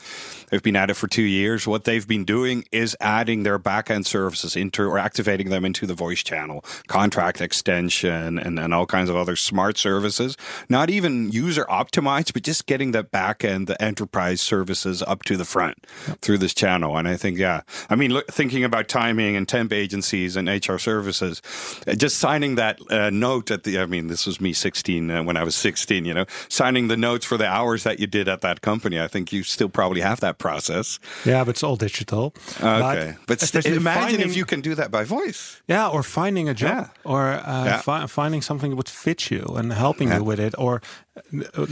they've 0.50 0.64
been 0.64 0.76
at 0.76 0.90
it 0.90 0.96
for 0.96 1.08
two 1.08 1.22
years. 1.24 1.68
What 1.68 1.84
they've 1.84 2.08
been 2.08 2.26
doing 2.26 2.64
is 2.72 2.96
adding 3.00 3.44
their 3.44 3.60
back-end 3.60 4.08
services 4.08 4.56
into 4.56 4.84
or 4.84 4.98
activating 4.98 5.50
them 5.50 5.66
into 5.66 5.86
the 5.86 5.94
voice 5.94 6.24
channel, 6.24 6.64
contract 6.88 7.42
extension, 7.42 8.40
and, 8.40 8.58
and 8.58 8.74
all 8.74 8.86
kinds 8.86 9.10
of 9.10 9.16
other 9.16 9.36
smart 9.36 9.78
services. 9.78 10.38
Not 10.70 10.90
even 10.90 11.32
user 11.32 11.66
optimized, 11.66 12.34
but 12.34 12.44
just 12.44 12.66
getting 12.66 12.92
the 12.92 13.04
back-end, 13.04 13.68
the 13.68 13.80
enterprise 13.82 14.42
services 14.42 15.04
up 15.04 15.24
to 15.24 15.38
the 15.38 15.46
front 15.46 15.86
through 16.22 16.40
this 16.40 16.54
channel. 16.54 16.98
And 16.98 17.08
I 17.08 17.18
think, 17.18 17.38
yeah, 17.38 17.62
I 17.90 17.96
mean, 17.96 18.14
look, 18.14 18.28
thinking 18.28 18.64
about 18.64 18.88
timing 18.88 19.36
and 19.36 19.48
temp 19.48 19.74
agencies 19.74 20.36
and 20.36 20.48
HR 20.48 20.78
services, 20.78 21.42
uh, 21.88 21.94
just 21.94 22.18
signing 22.18 22.56
that 22.56 22.80
uh, 22.92 23.10
note 23.10 23.50
at 23.52 23.64
the, 23.64 23.80
I 23.80 23.86
mean, 23.86 24.08
this 24.08 24.26
was 24.28 24.40
me 24.42 24.54
16 24.54 25.10
uh, 25.10 25.24
when 25.24 25.38
I 25.38 25.44
was 25.44 25.56
16, 25.56 26.06
you 26.06 26.14
know, 26.14 26.26
signing 26.50 26.88
the 26.90 26.98
notes 26.98 27.26
for 27.26 27.38
the 27.38 27.48
hours 27.48 27.84
that 27.84 28.00
you 28.00 28.08
did 28.08 28.28
at 28.28 28.42
that 28.42 28.62
company. 28.62 29.00
I 29.00 29.08
think 29.08 29.32
you 29.32 29.44
still 29.44 29.70
probably 29.70 30.02
have 30.02 30.20
that 30.20 30.38
process. 30.38 31.00
Yeah, 31.26 31.44
but 31.44 31.52
it's 31.52 31.64
all 31.64 31.76
digital. 31.78 32.34
Okay. 32.62 33.16
But, 33.28 33.40
st- 33.42 33.66
imagine 33.66 33.84
finding- 34.02 34.22
if 34.30 34.36
you 34.38 34.46
can 34.46 34.62
do 34.62 34.76
that 34.76 34.92
by 34.92 35.04
voice. 35.06 35.62
Yeah, 35.68 35.88
or 35.88 36.04
finding 36.04 36.50
a 36.50 36.54
job, 36.54 36.70
Yeah. 36.72 36.88
or 37.12 37.22
uh, 37.32 37.66
Yeah. 37.66 37.82
fi- 37.82 38.08
finding 38.08 38.42
something 38.42 38.70
that 38.72 38.76
would 38.78 38.90
fit 38.90 39.32
you 39.32 39.44
and 39.56 39.72
helping 39.74 40.10
Yeah. 40.10 40.18
you 40.18 40.24
with 40.26 40.40
it, 40.40 40.54
or 40.58 40.82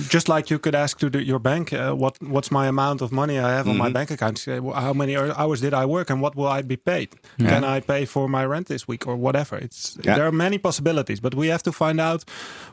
just 0.10 0.28
like 0.28 0.50
you 0.50 0.60
could 0.60 0.76
ask 0.76 1.00
to 1.00 1.10
the, 1.10 1.24
your 1.24 1.40
bank, 1.40 1.72
uh, 1.74 1.94
what 1.94 2.18
what's 2.22 2.52
my 2.52 2.68
amount 2.68 3.02
of 3.02 3.12
money 3.12 3.38
I 3.40 3.52
have 3.52 3.68
on 3.68 3.74
Mm-hmm. 3.76 3.78
my 3.84 3.90
bank 3.90 4.12
account? 4.12 4.46
How 4.46 4.94
many 4.94 5.16
hours 5.16 5.62
did 5.62 5.74
I 5.74 5.86
work, 5.86 6.10
and 6.10 6.22
what 6.22 6.36
will 6.36 6.48
I 6.48 6.62
be 6.62 6.76
paid? 6.78 7.10
Can 7.38 7.64
I 7.64 7.80
pay 7.80 8.06
for 8.06 8.28
my 8.28 8.46
rent 8.46 8.68
this 8.68 8.88
week, 8.88 9.08
or 9.08 9.16
whatever? 9.16 9.58
It's 9.58 9.98
Yeah. 10.04 10.16
there 10.16 10.26
are 10.26 10.32
many 10.32 10.58
possibilities, 10.58 11.20
but 11.22 11.34
we 11.36 11.48
have 11.50 11.64
to 11.64 11.72
find 11.72 12.00
out 12.02 12.24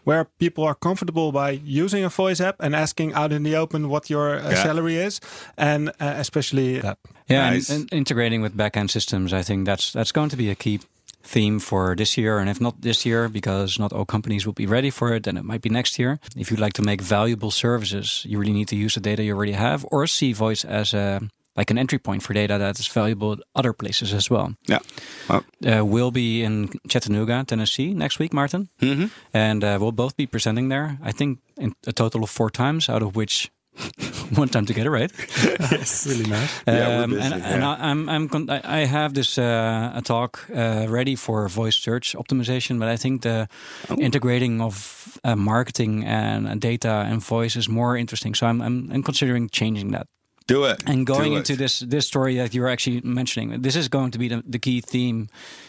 where 0.05 0.25
people 0.39 0.65
are 0.65 0.75
comfortable 0.75 1.31
by 1.33 1.51
using 1.83 2.05
a 2.05 2.09
voice 2.09 2.41
app 2.41 2.57
and 2.61 2.75
asking 2.75 3.15
out 3.15 3.33
in 3.33 3.43
the 3.45 3.57
open 3.57 3.89
what 3.89 4.11
your 4.11 4.37
uh, 4.39 4.51
Yeah. 4.51 4.63
salary 4.63 4.97
is, 5.07 5.21
and 5.57 5.89
uh, 6.01 6.15
especially 6.19 6.81
that. 6.81 6.99
Yeah, 7.29 7.51
Nice. 7.51 7.71
and, 7.71 7.81
and 7.83 7.93
integrating 7.93 8.43
with 8.43 8.57
backend 8.57 8.91
systems, 8.91 9.33
I 9.33 9.43
think 9.43 9.67
that's 9.67 9.93
that's 9.93 10.13
going 10.13 10.31
to 10.31 10.37
be 10.37 10.51
a 10.51 10.55
key 10.55 10.81
theme 11.27 11.59
for 11.61 11.95
this 11.97 12.17
year. 12.17 12.39
And 12.39 12.49
if 12.49 12.61
not 12.61 12.81
this 12.81 13.05
year, 13.05 13.29
because 13.29 13.79
not 13.79 13.93
all 13.93 14.05
companies 14.05 14.47
will 14.47 14.55
be 14.55 14.67
ready 14.67 14.91
for 14.91 15.13
it, 15.15 15.23
then 15.25 15.37
it 15.37 15.45
might 15.45 15.63
be 15.63 15.69
next 15.69 15.99
year. 15.99 16.19
If 16.37 16.51
you'd 16.51 16.61
like 16.61 16.75
to 16.75 16.83
make 16.83 17.03
valuable 17.03 17.51
services, 17.51 18.25
you 18.25 18.39
really 18.39 18.53
need 18.53 18.69
to 18.69 18.77
use 18.77 18.95
the 18.95 19.01
data 19.01 19.23
you 19.23 19.35
already 19.35 19.53
have, 19.53 19.85
or 19.91 20.07
see 20.07 20.33
voice 20.33 20.65
as 20.65 20.95
a 20.95 21.21
like 21.59 21.71
an 21.73 21.79
entry 21.79 21.99
point 21.99 22.23
for 22.23 22.35
data 22.35 22.59
that 22.59 22.79
is 22.79 22.87
valuable 22.87 23.33
at 23.33 23.39
other 23.55 23.73
places 23.73 24.13
as 24.13 24.31
well. 24.31 24.55
Yeah. 24.69 24.81
Well, 25.29 25.43
Uh, 25.65 25.85
we'll 25.87 26.11
be 26.11 26.45
in 26.45 26.69
Chattanooga, 26.87 27.45
Tennessee 27.45 27.95
next 27.95 28.19
week, 28.19 28.33
Maarten, 28.35 28.69
mhm. 28.81 29.11
and 29.33 29.65
uh, 29.65 29.79
we'll 29.81 29.93
both 29.93 30.17
be 30.17 30.27
presenting 30.27 30.69
there. 30.69 30.99
I 31.03 31.13
think 31.13 31.39
in 31.57 31.73
a 31.87 31.93
total 31.93 32.23
of 32.23 32.31
four 32.31 32.51
times, 32.51 32.89
out 32.89 33.03
of 33.03 33.17
which 33.17 33.51
one 34.39 34.49
time 34.49 34.67
together, 34.67 34.91
right? 34.91 35.13
yes, 35.71 36.07
Really 36.07 36.31
nice. 36.31 36.63
Yeah, 36.67 36.89
we're 36.99 37.05
Um, 37.05 37.11
busy, 37.11 37.23
and, 37.23 37.43
and 37.43 37.63
yeah. 37.63 37.71
I, 37.71 37.91
I'm, 37.91 38.09
I'm, 38.09 38.29
con- 38.29 38.51
I 38.51 38.61
I 38.83 38.87
have 38.87 39.13
this 39.15 39.39
uh, 39.39 39.93
a 39.99 40.03
talk 40.03 40.47
uh, 40.55 40.87
ready 40.89 41.17
for 41.17 41.49
voice 41.49 41.77
search 41.77 42.15
optimization, 42.17 42.79
but 42.79 42.89
I 42.89 42.97
think 42.97 43.23
the 43.23 43.49
Oh. 43.89 43.97
integrating 44.01 44.61
of 44.61 45.19
uh, 45.25 45.37
marketing 45.37 46.05
and 46.05 46.47
uh, 46.49 46.55
data 46.59 47.05
and 47.11 47.23
voice 47.29 47.59
is 47.59 47.69
more 47.69 47.97
interesting. 48.01 48.35
So 48.35 48.47
I'm, 48.47 48.61
I'm, 48.63 48.91
I'm 48.93 49.03
considering 49.03 49.49
changing 49.51 49.93
that 49.93 50.07
Do 50.49 50.65
it. 50.71 50.83
and 50.87 51.07
going 51.07 51.31
Do 51.33 51.37
into 51.39 51.53
it. 51.53 51.59
this 51.59 51.81
this 51.91 52.07
story 52.07 52.37
that 52.37 52.53
you're 52.55 52.73
actually 52.73 53.01
mentioning. 53.03 53.63
This 53.63 53.77
is 53.77 53.89
going 53.89 54.11
to 54.13 54.19
be 54.19 54.29
the, 54.29 54.43
the 54.53 54.59
key 54.59 54.81
theme. 54.81 55.27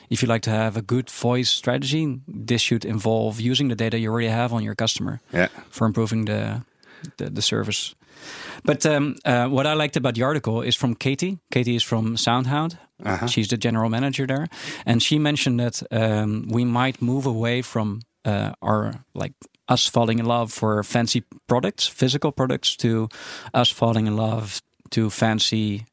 If 0.09 0.21
you 0.21 0.33
like 0.33 0.41
to 0.43 0.51
have 0.51 0.77
a 0.79 0.81
good 0.81 1.09
voice 1.21 1.49
strategy, 1.49 2.05
this 2.47 2.61
should 2.61 2.85
involve 2.85 3.41
using 3.51 3.69
the 3.69 3.75
data 3.75 3.97
you 3.97 4.11
already 4.11 4.29
have 4.31 4.53
on 4.55 4.63
your 4.63 4.75
customer 4.75 5.19
Yeah. 5.33 5.47
for 5.69 5.85
improving 5.87 6.25
the 6.25 6.61
the, 7.17 7.29
the 7.29 7.41
service. 7.41 7.95
But 8.63 8.85
um, 8.85 9.15
uh, 9.25 9.47
what 9.47 9.67
I 9.67 9.73
liked 9.73 9.95
about 9.95 10.15
the 10.15 10.23
article 10.23 10.61
is 10.61 10.75
from 10.75 10.95
Katie. 10.95 11.37
Katie 11.51 11.75
is 11.75 11.83
from 11.83 12.15
SoundHound, 12.15 12.77
She's 13.27 13.47
the 13.47 13.57
general 13.57 13.89
manager 13.89 14.25
there, 14.25 14.47
and 14.85 15.01
she 15.03 15.19
mentioned 15.19 15.59
that 15.59 15.83
um, 15.91 16.47
we 16.49 16.65
might 16.65 17.01
move 17.01 17.27
away 17.27 17.61
from 17.61 18.01
uh, 18.25 18.53
our 18.61 19.05
like 19.13 19.33
us 19.67 19.87
falling 19.87 20.19
in 20.19 20.25
love 20.25 20.51
for 20.51 20.83
fancy 20.83 21.23
products, 21.47 21.87
physical 21.87 22.31
products, 22.31 22.75
to 22.77 23.07
us 23.53 23.69
falling 23.69 24.07
in 24.07 24.15
love 24.15 24.61
to 24.89 25.09
fancy 25.09 25.85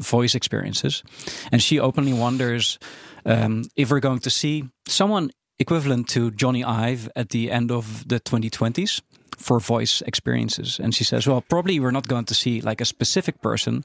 voice 0.00 0.34
experiences. 0.34 1.04
And 1.52 1.62
she 1.62 1.78
openly 1.78 2.12
wonders 2.12 2.78
um, 3.24 3.64
if 3.76 3.90
we're 3.90 4.00
going 4.00 4.20
to 4.20 4.30
see 4.30 4.64
someone 4.86 5.30
equivalent 5.58 6.08
to 6.08 6.30
Jony 6.30 6.64
Ive 6.64 7.10
at 7.16 7.30
the 7.30 7.50
end 7.50 7.70
of 7.70 8.06
the 8.08 8.20
2020s 8.20 9.02
for 9.36 9.60
voice 9.60 10.02
experiences. 10.02 10.80
And 10.80 10.94
she 10.94 11.04
says, 11.04 11.26
well, 11.26 11.40
probably 11.40 11.80
we're 11.80 11.92
not 11.92 12.08
going 12.08 12.24
to 12.26 12.34
see 12.34 12.60
like 12.60 12.80
a 12.80 12.84
specific 12.84 13.40
person, 13.40 13.84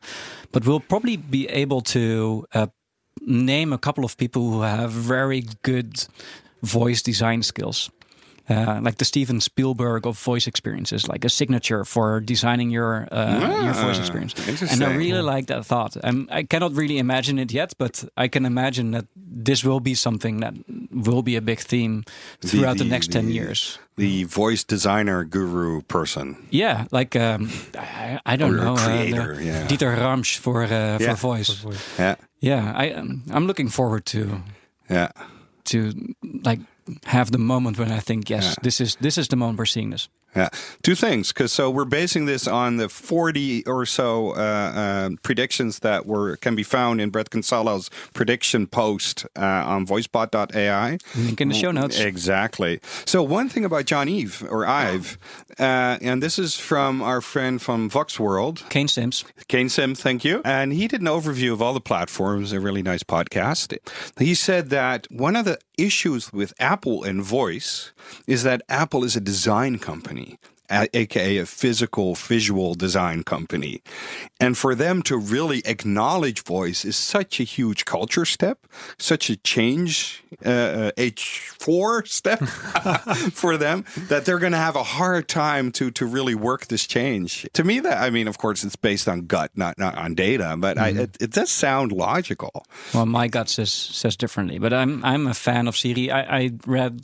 but 0.51 0.65
we'll 0.65 0.79
probably 0.79 1.17
be 1.17 1.47
able 1.47 1.81
to 1.81 2.45
uh, 2.53 2.67
name 3.21 3.73
a 3.73 3.77
couple 3.77 4.03
of 4.03 4.17
people 4.17 4.49
who 4.51 4.61
have 4.61 4.91
very 4.91 5.43
good 5.61 6.05
voice 6.61 7.01
design 7.01 7.43
skills. 7.43 7.91
Uh, 8.49 8.79
like 8.85 8.97
the 8.97 9.05
Steven 9.05 9.39
Spielberg 9.39 10.05
of 10.05 10.19
voice 10.19 10.47
experiences, 10.49 11.07
like 11.07 11.23
a 11.25 11.29
signature 11.29 11.85
for 11.85 12.19
designing 12.19 12.69
your 12.73 13.07
uh, 13.09 13.39
your 13.63 13.73
voice 13.73 13.97
Ah, 13.97 14.01
experience. 14.01 14.33
And 14.37 14.47
I 14.47 14.51
interesting. 14.51 14.97
really 14.97 15.21
like 15.21 15.45
that 15.47 15.65
thought. 15.65 15.95
Um, 16.03 16.27
I 16.29 16.43
cannot 16.43 16.73
really 16.75 16.97
imagine 16.97 17.39
it 17.39 17.53
yet, 17.53 17.73
but 17.77 18.03
I 18.17 18.27
can 18.27 18.45
imagine 18.45 18.91
that 18.91 19.05
this 19.45 19.63
will 19.63 19.79
be 19.79 19.95
something 19.95 20.41
that 20.41 20.53
will 20.91 21.21
be 21.23 21.37
a 21.37 21.41
big 21.41 21.59
theme 21.59 22.03
throughout 22.41 22.77
the, 22.77 22.83
the- 22.83 22.89
next 22.89 23.11
ten 23.13 23.29
years. 23.29 23.79
The 23.95 24.25
voice 24.25 24.65
designer 24.65 25.23
guru 25.23 25.81
person. 25.81 26.35
Yeah, 26.51 26.85
like 26.91 27.15
um, 27.15 27.49
I, 27.77 28.19
I 28.25 28.35
don't 28.35 28.55
Or 28.55 28.57
a 28.59 28.63
know, 28.65 28.73
uh, 28.75 28.87
the 28.87 28.97
creator, 28.97 29.41
yeah. 29.41 29.67
Dieter 29.67 29.95
Rams 29.97 30.35
for 30.37 30.63
uh, 30.63 30.67
Yeah. 30.99 31.15
for 31.15 31.15
voice. 31.37 31.65
Yeah. 31.99 32.15
Yeah, 32.41 32.73
I 32.75 32.91
um, 32.99 33.21
I'm 33.31 33.45
looking 33.47 33.69
forward 33.71 34.05
to 34.05 34.41
Yeah. 34.89 35.11
to 35.63 35.93
like 36.45 36.59
have 37.05 37.31
the 37.31 37.37
moment 37.37 37.77
when 37.77 37.91
I 37.91 37.99
think 37.99 38.29
yes, 38.29 38.43
Yeah. 38.43 38.53
this 38.63 38.79
is 38.81 38.95
this 39.01 39.17
is 39.17 39.27
the 39.27 39.35
moment 39.35 39.57
we're 39.59 39.65
seeing 39.65 39.91
this. 39.91 40.09
Yeah, 40.35 40.49
two 40.81 40.95
things. 40.95 41.31
Because 41.31 41.51
so 41.51 41.69
we're 41.69 41.85
basing 41.85 42.25
this 42.25 42.47
on 42.47 42.77
the 42.77 42.89
forty 42.89 43.65
or 43.65 43.85
so 43.85 44.31
uh, 44.31 44.39
uh, 44.39 45.09
predictions 45.21 45.79
that 45.79 46.05
were 46.05 46.37
can 46.37 46.55
be 46.55 46.63
found 46.63 47.01
in 47.01 47.09
Brett 47.09 47.29
Kinsella's 47.29 47.89
prediction 48.13 48.67
post 48.67 49.25
uh, 49.35 49.41
on 49.41 49.85
VoiceBot.ai. 49.85 50.97
Link 51.15 51.41
in 51.41 51.49
the 51.49 51.55
show 51.55 51.71
notes. 51.71 51.99
Exactly. 51.99 52.79
So 53.05 53.21
one 53.21 53.49
thing 53.49 53.65
about 53.65 53.85
John 53.85 54.09
Eve 54.09 54.43
or 54.49 54.65
Ive, 54.65 55.17
uh, 55.59 55.97
and 56.01 56.21
this 56.23 56.39
is 56.39 56.55
from 56.57 57.01
our 57.01 57.21
friend 57.21 57.61
from 57.61 57.89
VUX 57.89 58.19
World, 58.19 58.63
Kane 58.69 58.87
Simms. 58.87 59.23
Kane 59.47 59.69
Sim, 59.69 59.95
thank 59.95 60.23
you. 60.23 60.41
And 60.43 60.73
he 60.73 60.87
did 60.87 61.01
an 61.01 61.07
overview 61.07 61.53
of 61.53 61.61
all 61.61 61.73
the 61.73 61.81
platforms, 61.81 62.51
a 62.51 62.59
really 62.59 62.81
nice 62.81 63.03
podcast. 63.03 63.77
He 64.17 64.35
said 64.35 64.69
that 64.69 65.07
one 65.11 65.35
of 65.35 65.45
the 65.45 65.59
issues 65.77 66.31
with 66.31 66.53
Apple 66.59 67.03
and 67.03 67.21
voice 67.21 67.91
is 68.27 68.43
that 68.43 68.61
Apple 68.69 69.03
is 69.03 69.15
a 69.15 69.21
design 69.21 69.79
company. 69.79 70.22
A- 70.69 70.97
aka 70.97 71.37
a 71.37 71.45
physical 71.45 72.15
visual 72.15 72.73
design 72.73 73.23
company. 73.23 73.81
And 74.39 74.57
for 74.57 74.75
them 74.75 75.01
to 75.03 75.17
really 75.17 75.61
acknowledge 75.65 76.43
voice 76.43 76.85
is 76.85 76.95
such 76.95 77.39
a 77.39 77.43
huge 77.43 77.85
culture 77.85 78.25
step, 78.25 78.65
such 78.97 79.29
a 79.29 79.35
change, 79.37 80.23
uh, 80.45 80.49
uh, 80.49 80.91
H4 80.97 82.07
step 82.07 82.39
for 83.33 83.57
them 83.57 83.85
that 84.09 84.25
they're 84.25 84.39
going 84.39 84.51
to 84.53 84.57
have 84.57 84.75
a 84.75 84.83
hard 84.83 85.27
time 85.27 85.71
to 85.73 85.91
to 85.91 86.05
really 86.05 86.35
work 86.35 86.67
this 86.67 86.87
change. 86.87 87.47
To 87.53 87.63
me, 87.63 87.79
that 87.79 88.01
I 88.01 88.09
mean, 88.09 88.27
of 88.27 88.37
course, 88.37 88.63
it's 88.63 88.75
based 88.75 89.07
on 89.07 89.27
gut, 89.27 89.51
not 89.55 89.77
not 89.77 89.95
on 89.95 90.15
data, 90.15 90.55
but 90.57 90.77
I, 90.77 90.89
it, 90.89 91.17
it 91.19 91.31
does 91.31 91.51
sound 91.51 91.91
logical. 91.91 92.65
Well, 92.93 93.05
my 93.05 93.27
gut 93.27 93.49
says 93.49 93.71
says 93.71 94.15
differently, 94.17 94.59
but 94.59 94.73
I'm 94.73 95.03
I'm 95.05 95.27
a 95.27 95.33
fan 95.33 95.67
of 95.67 95.77
Siri. 95.77 96.11
I, 96.11 96.37
I 96.37 96.51
read 96.65 97.01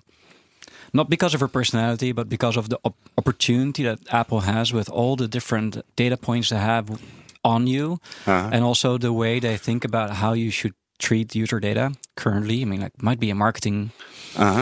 not 0.94 1.10
because 1.10 1.34
of 1.34 1.40
her 1.42 1.48
personality, 1.48 2.12
but 2.12 2.30
because 2.30 2.58
of 2.58 2.70
the 2.70 2.80
op- 2.84 2.98
opportunity 3.18 3.84
that 3.84 4.00
Apple 4.12 4.42
has 4.42 4.74
with 4.74 4.90
all 4.90 5.16
the 5.16 5.28
different 5.28 5.84
data 5.96 6.18
points 6.18 6.50
they 6.50 6.58
have 6.58 7.00
on 7.44 7.68
you, 7.68 8.00
uh-huh. 8.26 8.50
and 8.52 8.64
also 8.64 8.98
the 8.98 9.14
way 9.14 9.40
they 9.40 9.58
think 9.58 9.86
about 9.86 10.12
how 10.12 10.34
you 10.34 10.52
should 10.52 10.74
treat 11.00 11.34
user 11.36 11.60
data 11.60 11.92
currently. 12.16 12.62
I 12.62 12.66
mean, 12.66 12.82
like 12.82 13.02
might 13.02 13.20
be 13.20 13.30
a 13.32 13.36
marketing 13.36 13.92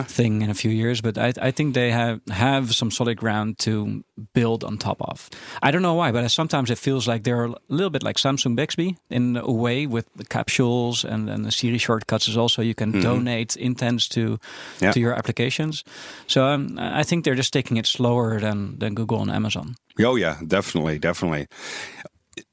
thing 0.08 0.41
in 0.41 0.50
a 0.50 0.53
few 0.53 0.72
years, 0.72 1.01
but 1.01 1.17
I, 1.17 1.34
I 1.41 1.51
think 1.51 1.74
they 1.74 1.91
have 1.91 2.20
have 2.29 2.74
some 2.74 2.89
solid 2.91 3.17
ground 3.17 3.58
to 3.60 4.03
build 4.34 4.63
on 4.63 4.77
top 4.77 4.98
of. 5.01 5.29
I 5.62 5.72
don't 5.72 5.82
know 5.82 5.94
why, 5.96 6.12
but 6.12 6.29
sometimes 6.32 6.70
it 6.70 6.77
feels 6.77 7.08
like 7.08 7.24
they're 7.24 7.46
a 7.46 7.56
little 7.67 7.89
bit 7.89 8.03
like 8.03 8.17
Samsung 8.17 8.56
Bixby 8.56 8.96
in 9.10 9.38
a 9.38 9.51
way 9.51 9.86
with 9.88 10.06
the 10.15 10.24
capsules 10.25 11.03
and, 11.06 11.29
and 11.29 11.44
the 11.46 11.51
Siri 11.51 11.77
shortcuts 11.77 12.27
is 12.27 12.38
also 12.38 12.62
you 12.62 12.74
can 12.75 12.91
donate 13.01 13.56
intents 13.58 14.08
to 14.10 14.39
Yeah. 14.82 14.94
to 14.94 15.00
your 15.00 15.13
applications. 15.17 15.84
So 16.27 16.46
um, 16.46 16.77
I 16.79 17.03
think 17.03 17.25
they're 17.25 17.36
just 17.38 17.53
taking 17.53 17.77
it 17.77 17.86
slower 17.88 18.39
than 18.39 18.79
than 18.79 18.96
Google 18.96 19.22
and 19.22 19.32
Amazon. 19.32 19.75
Oh 20.00 20.15
yeah, 20.17 20.38
definitely, 20.48 21.00
definitely. 21.00 21.48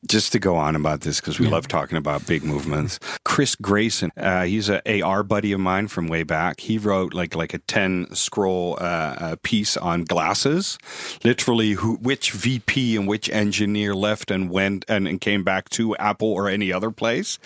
Just 0.06 0.32
to 0.32 0.38
go 0.38 0.56
on 0.56 0.76
about 0.76 1.00
this 1.00 1.20
because 1.20 1.38
we 1.38 1.46
love 1.46 1.66
talking 1.68 1.96
about 1.96 2.26
big 2.26 2.44
movements. 2.44 2.98
Chris 3.24 3.54
Grayson, 3.54 4.10
uh, 4.16 4.44
he's 4.44 4.68
an 4.68 4.80
AR 5.02 5.22
buddy 5.22 5.52
of 5.52 5.60
mine 5.60 5.88
from 5.88 6.08
way 6.08 6.22
back. 6.22 6.60
He 6.60 6.78
wrote 6.78 7.14
like 7.14 7.34
like 7.34 7.54
a 7.54 7.58
ten 7.58 8.06
scroll 8.14 8.76
uh, 8.80 8.84
uh, 8.84 9.36
piece 9.42 9.76
on 9.76 10.04
glasses, 10.04 10.78
literally 11.24 11.72
who 11.72 11.94
which 11.96 12.32
VP 12.32 12.96
and 12.96 13.08
which 13.08 13.30
engineer 13.30 13.94
left 13.94 14.30
and 14.30 14.50
went 14.50 14.84
and, 14.88 15.08
and 15.08 15.20
came 15.20 15.42
back 15.42 15.68
to 15.70 15.96
Apple 15.96 16.28
or 16.28 16.48
any 16.48 16.72
other 16.72 16.90
place, 16.90 17.38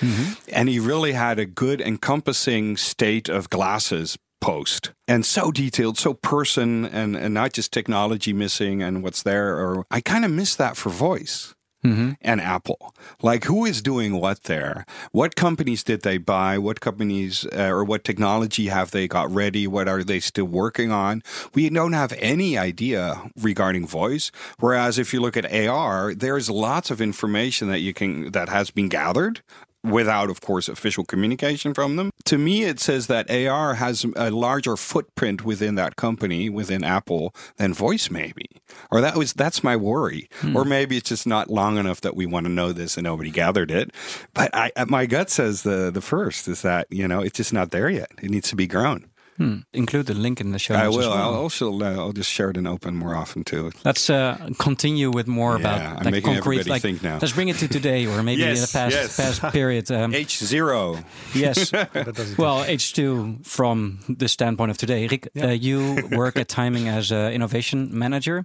and 0.53 0.69
he 0.69 0.79
really 0.79 1.13
had 1.13 1.39
a 1.39 1.47
good 1.47 1.81
encompassing 1.81 2.77
state 2.77 3.29
of 3.29 3.51
glasses 3.51 4.19
post. 4.41 4.93
And 5.07 5.25
so 5.25 5.51
detailed 5.51 5.99
so 5.99 6.15
person 6.15 6.85
and 6.85 7.17
and 7.17 7.35
not 7.35 7.53
just 7.53 7.73
technology 7.73 8.33
missing 8.33 8.83
and 8.83 9.03
what's 9.03 9.23
there 9.23 9.57
or 9.57 9.85
i 9.91 10.01
kind 10.01 10.25
of 10.25 10.31
miss 10.31 10.55
that 10.57 10.77
for 10.77 10.91
voice 10.91 11.55
and 11.85 12.41
apple. 12.41 12.95
Like 13.23 13.45
who 13.45 13.65
is 13.65 13.83
doing 13.83 14.21
what 14.21 14.45
there? 14.45 14.85
What 15.13 15.37
companies 15.37 15.83
did 15.83 16.03
they 16.03 16.19
buy? 16.19 16.59
What 16.59 16.81
companies 16.81 17.47
uh, 17.57 17.69
or 17.69 17.85
what 17.85 18.05
technology 18.05 18.67
have 18.67 18.91
they 18.91 19.09
got 19.09 19.33
ready? 19.33 19.67
What 19.67 19.89
are 19.89 20.03
they 20.03 20.21
still 20.21 20.47
working 20.47 20.91
on? 20.91 21.23
We 21.55 21.71
don't 21.71 21.93
have 21.93 22.13
any 22.19 22.59
idea 22.59 23.31
regarding 23.41 23.87
voice 23.87 24.31
whereas 24.59 24.99
if 24.99 25.13
you 25.13 25.21
look 25.21 25.37
at 25.37 25.53
ar 25.53 26.15
there's 26.15 26.51
lots 26.51 26.91
of 26.91 27.01
information 27.01 27.69
that 27.69 27.81
you 27.81 27.95
can 27.95 28.33
that 28.33 28.49
has 28.49 28.71
been 28.71 28.89
gathered 28.89 29.43
without, 29.91 30.31
of 30.31 30.41
course, 30.41 30.69
official 30.69 31.05
communication 31.05 31.75
from 31.75 31.97
them. 31.97 32.11
To 32.25 32.39
me, 32.39 32.65
it 32.65 32.81
says 32.81 33.07
that 33.07 33.31
AR 33.31 33.75
has 33.75 34.05
a 34.17 34.31
larger 34.31 34.77
footprint 34.77 35.45
within 35.45 35.75
that 35.77 35.97
company, 35.97 36.49
within 36.49 36.85
Apple, 36.85 37.35
than 37.57 37.75
voice, 37.75 38.11
maybe. 38.11 38.47
Or 38.91 39.01
that 39.01 39.17
was 39.17 39.33
that's 39.33 39.65
my 39.65 39.77
worry. 39.77 40.29
Hmm. 40.41 40.57
Or 40.57 40.65
maybe 40.65 40.97
it's 40.97 41.09
just 41.09 41.27
not 41.27 41.51
long 41.51 41.79
enough 41.79 42.01
that 42.03 42.17
we 42.17 42.27
want 42.27 42.47
to 42.47 42.53
know 42.53 42.73
this 42.73 42.97
and 42.97 43.05
nobody 43.05 43.31
gathered 43.31 43.71
it. 43.71 43.91
But 44.35 44.51
I, 44.55 44.71
my 44.87 45.07
gut 45.07 45.31
says 45.31 45.63
the 45.63 45.91
the 45.91 46.01
first 46.01 46.49
is 46.49 46.63
that 46.63 46.87
you 46.91 47.09
know 47.09 47.21
it's 47.21 47.37
just 47.37 47.53
not 47.53 47.71
there 47.71 47.89
yet. 47.89 48.11
It 48.23 48.31
needs 48.31 48.49
to 48.51 48.57
be 48.57 48.67
grown. 48.67 49.11
Hmm. 49.39 49.59
Include 49.73 50.07
the 50.07 50.15
link 50.15 50.41
in 50.41 50.51
the 50.53 50.59
show 50.59 50.75
I 50.75 50.89
will. 50.89 50.99
well. 50.99 51.13
I'll 51.13 51.35
also 51.35 51.73
uh, 51.73 51.95
I'll 51.97 52.13
just 52.13 52.29
share 52.31 52.51
it 52.51 52.57
and 52.57 52.67
open 52.69 52.97
more 52.97 53.15
often 53.15 53.45
too. 53.45 53.71
Let's 53.85 54.11
uh, 54.11 54.51
continue 54.59 55.11
with 55.11 55.27
more 55.29 55.53
Yeah, 55.55 55.61
about 55.61 56.07
I'm 56.07 56.13
like 56.13 56.25
concrete. 56.25 56.67
Like, 56.67 56.83
think 56.83 57.03
now. 57.03 57.19
let's 57.23 57.33
bring 57.33 57.49
it 57.49 57.57
to 57.59 57.69
today, 57.69 58.07
or 58.07 58.23
maybe 58.23 58.43
Yes, 58.43 58.59
in 58.59 58.63
the 58.63 58.73
past 58.91 58.95
yes. 58.97 59.17
past 59.17 59.53
period. 59.55 59.91
Um, 59.91 60.13
H 60.13 60.39
zero. 60.45 60.99
yes. 61.35 61.73
well, 62.39 62.65
H 62.65 62.93
two 62.93 63.39
from 63.45 64.01
the 64.09 64.27
standpoint 64.29 64.71
of 64.73 64.77
today. 64.79 65.07
Rik, 65.07 65.29
uh, 65.41 65.47
you 65.49 66.09
work 66.13 66.37
at 66.37 66.49
Timing 66.49 66.89
as 66.89 67.11
an 67.13 67.33
innovation 67.33 67.89
manager 67.97 68.45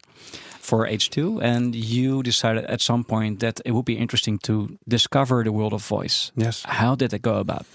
for 0.60 0.88
H2, 0.88 1.42
and 1.44 1.76
you 1.76 2.24
decided 2.24 2.64
at 2.66 2.80
some 2.82 3.04
point 3.04 3.40
that 3.42 3.60
it 3.66 3.72
would 3.72 3.84
be 3.86 3.98
interesting 3.98 4.40
to 4.40 4.78
discover 4.88 5.44
the 5.44 5.52
world 5.52 5.74
of 5.74 5.82
voice. 5.86 6.32
Yes. 6.38 6.64
How 6.64 6.96
did 6.96 7.14
it 7.14 7.22
go 7.22 7.36
about? 7.40 7.66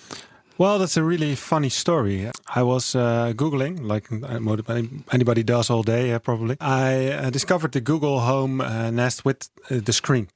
Well, 0.59 0.81
that's 0.81 0.97
a 0.97 1.05
really 1.05 1.37
funny 1.37 1.69
story. 1.69 2.33
I 2.53 2.65
was 2.65 2.97
uh, 2.97 3.33
Googling, 3.37 3.81
like 3.81 4.11
uh, 4.11 4.83
anybody 5.13 5.45
does 5.45 5.71
all 5.71 5.85
day, 5.85 6.13
uh, 6.13 6.19
probably. 6.19 6.57
I 6.61 7.13
uh, 7.13 7.31
discovered 7.31 7.71
the 7.71 7.81
Google 7.81 8.19
Home 8.19 8.61
uh, 8.61 8.91
Nest 8.91 9.25
with 9.25 9.49
uh, 9.71 9.79
the 9.79 9.93
screen. 9.93 10.27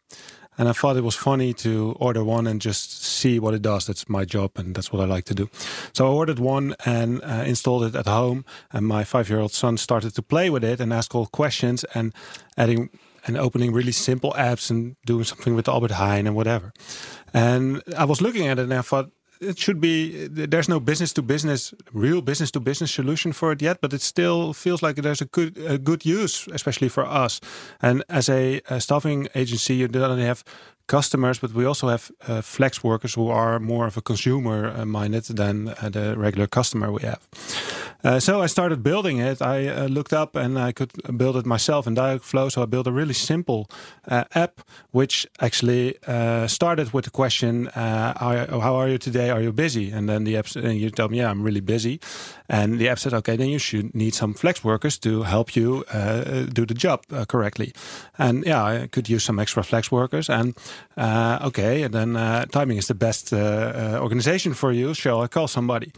And 0.57 0.69
I 0.69 0.73
thought 0.75 0.97
it 0.97 1.03
was 1.03 1.17
funny 1.17 1.53
to 1.55 1.97
order 1.99 2.23
one 2.23 2.47
and 2.47 2.61
just 2.61 3.03
see 3.03 3.41
what 3.41 3.53
it 3.53 3.63
does. 3.63 3.87
That's 3.87 4.09
my 4.09 4.25
job 4.25 4.53
and 4.55 4.77
that's 4.77 4.93
what 4.93 5.03
I 5.03 5.07
like 5.07 5.25
to 5.25 5.35
do. 5.35 5.51
So 5.93 6.07
I 6.07 6.11
ordered 6.11 6.39
one 6.39 6.77
and 6.85 7.21
installed 7.45 7.83
it 7.83 7.97
at 7.97 8.07
home. 8.07 8.45
And 8.71 8.87
my 8.87 9.03
five 9.03 9.29
year 9.29 9.41
old 9.41 9.53
son 9.53 9.77
started 9.77 10.15
to 10.15 10.23
play 10.23 10.51
with 10.51 10.63
it 10.63 10.79
and 10.79 10.93
ask 10.93 11.17
all 11.17 11.27
questions 11.27 11.85
and 11.95 12.15
adding 12.57 12.91
and 13.27 13.37
opening 13.37 13.73
really 13.73 13.93
simple 13.93 14.33
apps 14.37 14.71
and 14.71 14.95
doing 15.05 15.25
something 15.25 15.57
with 15.57 15.69
Albert 15.69 15.93
Heijn 15.93 16.27
and 16.27 16.37
whatever. 16.37 16.73
And 17.35 17.83
I 17.97 18.05
was 18.05 18.21
looking 18.21 18.47
at 18.47 18.59
it 18.59 18.65
and 18.65 18.75
I 18.75 18.83
thought, 18.83 19.11
it 19.43 19.59
should 19.59 19.81
be 19.81 20.27
there's 20.29 20.69
no 20.69 20.81
business 20.81 21.13
to 21.13 21.23
business 21.23 21.75
real 21.93 22.23
business 22.23 22.51
to 22.53 22.61
business 22.61 22.93
solution 22.93 23.33
for 23.33 23.53
it 23.53 23.61
yet 23.61 23.81
but 23.81 23.93
it 23.93 24.01
still 24.01 24.53
feels 24.53 24.83
like 24.83 24.97
there's 24.97 25.21
a 25.21 25.27
good 25.27 25.59
a 25.59 25.79
good 25.79 26.05
use 26.05 26.47
especially 26.53 26.89
for 26.89 27.05
us. 27.05 27.41
And 27.81 28.05
as 28.09 28.29
a, 28.29 28.61
a 28.69 28.81
staffing 28.81 29.29
agency 29.35 29.75
you 29.75 29.89
don't 29.89 30.19
have 30.19 30.45
customers, 30.87 31.39
but 31.39 31.53
we 31.53 31.65
also 31.65 31.89
have 31.89 32.11
uh, 32.29 32.41
flex 32.43 32.83
workers 32.83 33.15
who 33.15 33.31
are 33.31 33.59
more 33.59 33.87
of 33.87 33.97
a 33.97 34.01
consumer 34.01 34.69
uh, 34.69 34.85
minded 34.85 35.25
than 35.25 35.69
uh, 35.69 35.89
the 35.91 36.15
regular 36.17 36.47
customer 36.47 36.91
we 36.93 37.03
have. 37.03 37.21
Uh, 38.05 38.19
so 38.19 38.43
I 38.43 38.47
started 38.49 38.83
building 38.83 39.19
it. 39.19 39.41
I 39.41 39.69
uh, 39.69 39.87
looked 39.87 40.13
up 40.13 40.35
and 40.35 40.59
I 40.59 40.73
could 40.73 40.91
build 41.17 41.37
it 41.37 41.47
myself 41.47 41.87
in 41.87 41.95
Dialogflow. 41.95 42.51
So 42.51 42.63
I 42.63 42.67
built 42.67 42.87
a 42.87 42.93
really 42.93 43.15
simple 43.15 43.71
uh, 44.09 44.25
app, 44.35 44.61
which 44.91 45.27
actually 45.39 45.95
started 46.49 46.93
with 46.93 47.05
the 47.05 47.11
question, 47.11 47.67
how, 47.75 48.75
are 48.75 48.89
you 48.89 48.99
today? 48.99 49.31
Are 49.31 49.41
you 49.41 49.53
busy? 49.53 49.93
And 49.93 50.09
then 50.09 50.25
the 50.25 50.37
app, 50.37 50.47
and 50.57 50.79
you 50.79 50.91
tell 50.91 51.09
me, 51.09 51.19
yeah, 51.19 51.31
I'm 51.31 51.43
really 51.43 51.61
busy. 51.61 52.01
And 52.49 52.79
the 52.79 52.89
app 52.89 52.99
said, 52.99 53.15
okay, 53.15 53.37
then 53.37 53.49
you 53.49 53.59
should 53.59 53.95
need 53.95 54.15
some 54.15 54.35
flex 54.35 54.65
workers 54.65 54.99
to 54.99 55.23
help 55.23 55.55
you 55.55 55.85
do 56.53 56.67
the 56.67 56.75
job 56.75 57.05
correctly. 57.29 57.73
And 58.19 58.45
yeah, 58.45 58.65
I 58.65 58.89
could 58.89 59.09
use 59.09 59.25
some 59.25 59.39
extra 59.39 59.63
flex 59.63 59.93
workers. 59.93 60.29
And 60.29 60.55
okay, 60.99 61.83
and 61.83 61.95
then 61.95 62.15
timing 62.49 62.79
is 62.79 62.87
the 62.87 62.95
best 62.95 63.33
organization 63.33 64.55
for 64.55 64.73
you. 64.73 64.95
Shall 64.95 65.23
I 65.23 65.29
call 65.29 65.49
somebody? 65.49 65.93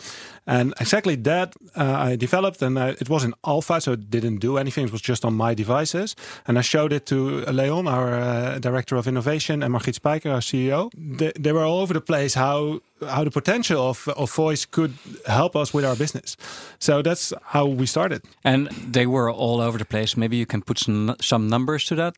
And 0.46 0.74
exactly 0.78 1.16
that 1.16 1.54
uh, 1.74 2.10
I 2.10 2.16
developed, 2.16 2.60
and 2.60 2.76
uh, 2.76 2.94
it 3.00 3.08
was 3.08 3.24
in 3.24 3.34
alpha, 3.46 3.80
so 3.80 3.92
it 3.92 4.10
didn't 4.10 4.38
do 4.38 4.58
anything. 4.58 4.84
It 4.84 4.92
was 4.92 5.00
just 5.00 5.24
on 5.24 5.34
my 5.34 5.54
devices. 5.54 6.14
And 6.46 6.58
I 6.58 6.60
showed 6.60 6.92
it 6.92 7.06
to 7.06 7.40
Leon, 7.46 7.88
our 7.88 8.14
uh, 8.14 8.58
director 8.58 8.96
of 8.96 9.06
innovation, 9.06 9.62
and 9.62 9.72
Margriet 9.72 9.98
Spijker, 9.98 10.32
our 10.32 10.40
CEO. 10.40 10.90
They, 10.94 11.32
they, 11.38 11.52
were 11.52 11.64
all 11.64 11.80
over 11.80 11.94
the 11.94 12.00
place 12.00 12.34
how 12.34 12.80
how 13.08 13.24
the 13.24 13.30
potential 13.30 13.88
of, 13.88 14.08
of 14.08 14.30
voice 14.30 14.64
could 14.64 14.94
help 15.26 15.56
us 15.56 15.74
with 15.74 15.84
our 15.84 15.96
business. 15.96 16.36
So 16.78 17.02
that's 17.02 17.32
how 17.42 17.66
we 17.66 17.86
started. 17.86 18.22
And 18.44 18.68
they 18.68 19.06
were 19.06 19.30
all 19.30 19.60
over 19.60 19.78
the 19.78 19.84
place. 19.84 20.16
Maybe 20.16 20.36
you 20.36 20.46
can 20.46 20.62
put 20.62 20.78
some 20.78 21.14
some 21.20 21.48
numbers 21.48 21.84
to 21.86 21.94
that. 21.94 22.14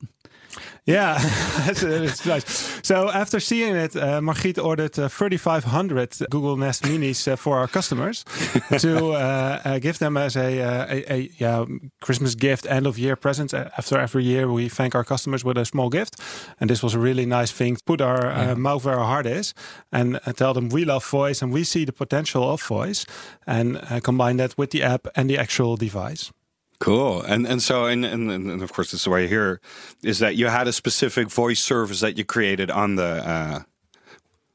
Yeah, 0.87 1.19
it's, 1.67 2.25
nice. 2.25 2.81
So 2.83 3.11
after 3.11 3.41
seeing 3.41 3.75
it, 3.75 3.97
uh, 3.97 4.21
Margriet 4.21 4.63
ordered 4.63 4.97
uh, 4.99 5.09
3,500 5.09 6.17
Google 6.31 6.57
Nest 6.57 6.85
Minis 6.85 7.27
uh, 7.27 7.37
for 7.37 7.59
our 7.59 7.67
customers 7.67 8.25
to 8.79 9.13
uh, 9.13 9.61
uh, 9.65 9.79
give 9.81 9.99
them 9.99 10.17
as 10.17 10.37
a, 10.37 10.63
uh, 10.63 10.87
a, 10.89 11.13
a 11.13 11.31
yeah, 11.39 11.65
Christmas 12.01 12.37
gift, 12.37 12.67
end 12.67 12.87
of 12.87 12.99
year 12.99 13.17
present. 13.17 13.53
After 13.53 13.99
every 13.99 14.23
year, 14.23 14.51
we 14.51 14.69
thank 14.69 14.95
our 14.95 15.05
customers 15.05 15.45
with 15.45 15.59
a 15.59 15.65
small 15.65 15.91
gift, 15.91 16.21
and 16.61 16.71
this 16.71 16.83
was 16.83 16.95
a 16.95 17.01
really 17.01 17.27
nice 17.27 17.51
thing. 17.51 17.77
To 17.77 17.83
put 17.85 18.01
our 18.01 18.27
yeah. 18.27 18.55
mouth 18.55 18.85
where 18.85 18.99
our 18.99 19.07
heart 19.07 19.27
is, 19.27 19.55
and 19.91 20.21
tell 20.37 20.55
them 20.55 20.69
we 20.69 20.85
love 20.85 21.05
voice 21.05 21.43
and 21.43 21.53
we 21.53 21.65
see 21.65 21.85
the 21.85 21.93
potential 21.93 22.49
of 22.49 22.63
voice, 22.63 23.05
and 23.47 23.81
combine 24.03 24.37
that 24.37 24.57
with 24.57 24.71
the 24.71 24.83
app 24.85 25.09
and 25.17 25.29
the 25.29 25.39
actual 25.39 25.77
device. 25.77 26.31
Cool. 26.79 27.23
And 27.23 27.47
and 27.47 27.63
so 27.63 27.87
and, 27.87 28.05
and 28.05 28.31
and 28.31 28.63
of 28.63 28.73
course 28.73 28.91
this 28.91 29.03
is 29.03 29.09
why 29.09 29.21
you're 29.21 29.29
here 29.29 29.61
is 30.03 30.19
that 30.19 30.37
you 30.37 30.47
had 30.47 30.69
a 30.69 30.73
specific 30.73 31.31
voice 31.31 31.61
service 31.61 32.01
that 32.01 32.19
you 32.19 32.25
created 32.25 32.71
on 32.71 32.97
the 32.97 33.27
uh 33.27 33.61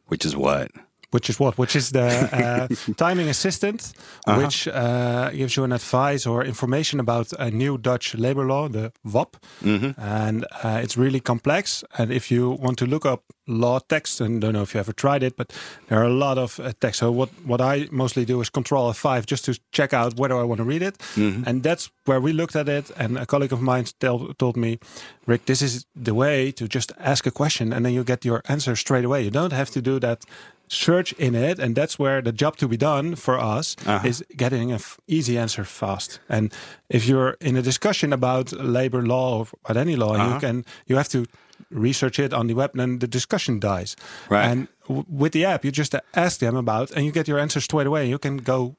which 0.07 0.25
is 0.25 0.35
what? 0.35 0.71
Which 1.11 1.29
is 1.29 1.39
what? 1.39 1.57
Which 1.57 1.75
is 1.75 1.91
the 1.91 2.07
uh, 2.31 2.93
timing 2.97 3.27
assistant, 3.27 3.93
uh-huh. 4.25 4.41
which 4.41 4.67
uh, 4.67 5.29
gives 5.31 5.57
you 5.57 5.63
an 5.63 5.73
advice 5.73 6.25
or 6.25 6.43
information 6.43 6.99
about 6.99 7.33
a 7.33 7.51
new 7.51 7.77
Dutch 7.77 8.15
labor 8.15 8.45
law, 8.45 8.69
the 8.69 8.91
WAB, 9.03 9.37
mm-hmm. 9.61 9.99
and 10.01 10.45
uh, 10.63 10.79
it's 10.81 10.97
really 10.97 11.19
complex. 11.19 11.83
And 11.97 12.11
if 12.11 12.31
you 12.31 12.51
want 12.51 12.77
to 12.79 12.85
look 12.85 13.05
up 13.05 13.23
law 13.47 13.79
text, 13.79 14.21
and 14.21 14.41
don't 14.41 14.53
know 14.53 14.61
if 14.61 14.73
you 14.73 14.79
ever 14.79 14.93
tried 14.93 15.23
it, 15.23 15.35
but 15.35 15.53
there 15.87 15.99
are 15.99 16.05
a 16.05 16.13
lot 16.13 16.37
of 16.37 16.59
uh, 16.59 16.71
text. 16.79 16.99
So 16.99 17.11
what 17.11 17.29
what 17.45 17.61
I 17.61 17.87
mostly 17.91 18.25
do 18.25 18.41
is 18.41 18.49
Control 18.49 18.91
F5 18.91 19.25
just 19.25 19.45
to 19.45 19.59
check 19.71 19.93
out 19.93 20.15
whether 20.17 20.35
I 20.35 20.43
want 20.43 20.59
to 20.59 20.63
read 20.63 20.81
it, 20.81 20.97
mm-hmm. 21.15 21.43
and 21.45 21.63
that's 21.63 21.89
where 22.05 22.19
we 22.19 22.33
looked 22.33 22.55
at 22.55 22.69
it. 22.69 22.91
And 22.97 23.17
a 23.17 23.25
colleague 23.25 23.53
of 23.53 23.61
mine 23.61 23.85
tell, 23.99 24.33
told 24.37 24.57
me, 24.57 24.79
Rik, 25.25 25.45
this 25.45 25.61
is 25.61 25.85
the 25.95 26.13
way 26.13 26.51
to 26.53 26.67
just 26.67 26.91
ask 26.99 27.25
a 27.25 27.31
question, 27.31 27.73
and 27.73 27.85
then 27.85 27.93
you 27.93 28.03
get 28.03 28.25
your 28.25 28.41
answer 28.47 28.75
straight 28.75 29.05
away. 29.05 29.23
You 29.23 29.31
don't 29.31 29.53
have 29.53 29.69
to 29.71 29.81
do 29.81 29.99
that 29.99 30.25
search 30.71 31.11
in 31.13 31.35
it 31.35 31.59
and 31.59 31.75
that's 31.75 31.99
where 31.99 32.21
the 32.21 32.31
job 32.31 32.55
to 32.55 32.65
be 32.65 32.77
done 32.77 33.13
for 33.13 33.37
us 33.37 33.75
uh-huh. 33.85 34.07
is 34.07 34.23
getting 34.37 34.71
an 34.71 34.75
f- 34.75 35.01
easy 35.05 35.37
answer 35.37 35.65
fast 35.65 36.21
and 36.29 36.53
if 36.89 37.05
you're 37.05 37.31
in 37.41 37.57
a 37.57 37.61
discussion 37.61 38.13
about 38.13 38.53
labor 38.53 39.01
law 39.01 39.39
or 39.39 39.47
about 39.65 39.75
any 39.75 39.97
law 39.97 40.13
uh-huh. 40.13 40.33
you 40.33 40.39
can 40.39 40.65
you 40.87 40.95
have 40.95 41.09
to 41.09 41.25
research 41.71 42.19
it 42.19 42.31
on 42.33 42.47
the 42.47 42.53
web 42.53 42.73
and 42.79 43.01
the 43.01 43.07
discussion 43.07 43.59
dies 43.59 43.97
right 44.29 44.45
and 44.45 44.69
w- 44.87 45.05
with 45.09 45.33
the 45.33 45.43
app 45.43 45.65
you 45.65 45.71
just 45.71 45.93
ask 46.13 46.39
them 46.39 46.55
about 46.55 46.89
and 46.91 47.05
you 47.05 47.11
get 47.11 47.27
your 47.27 47.37
answer 47.37 47.59
straight 47.59 47.85
away 47.85 48.07
you 48.07 48.17
can 48.17 48.37
go 48.37 48.77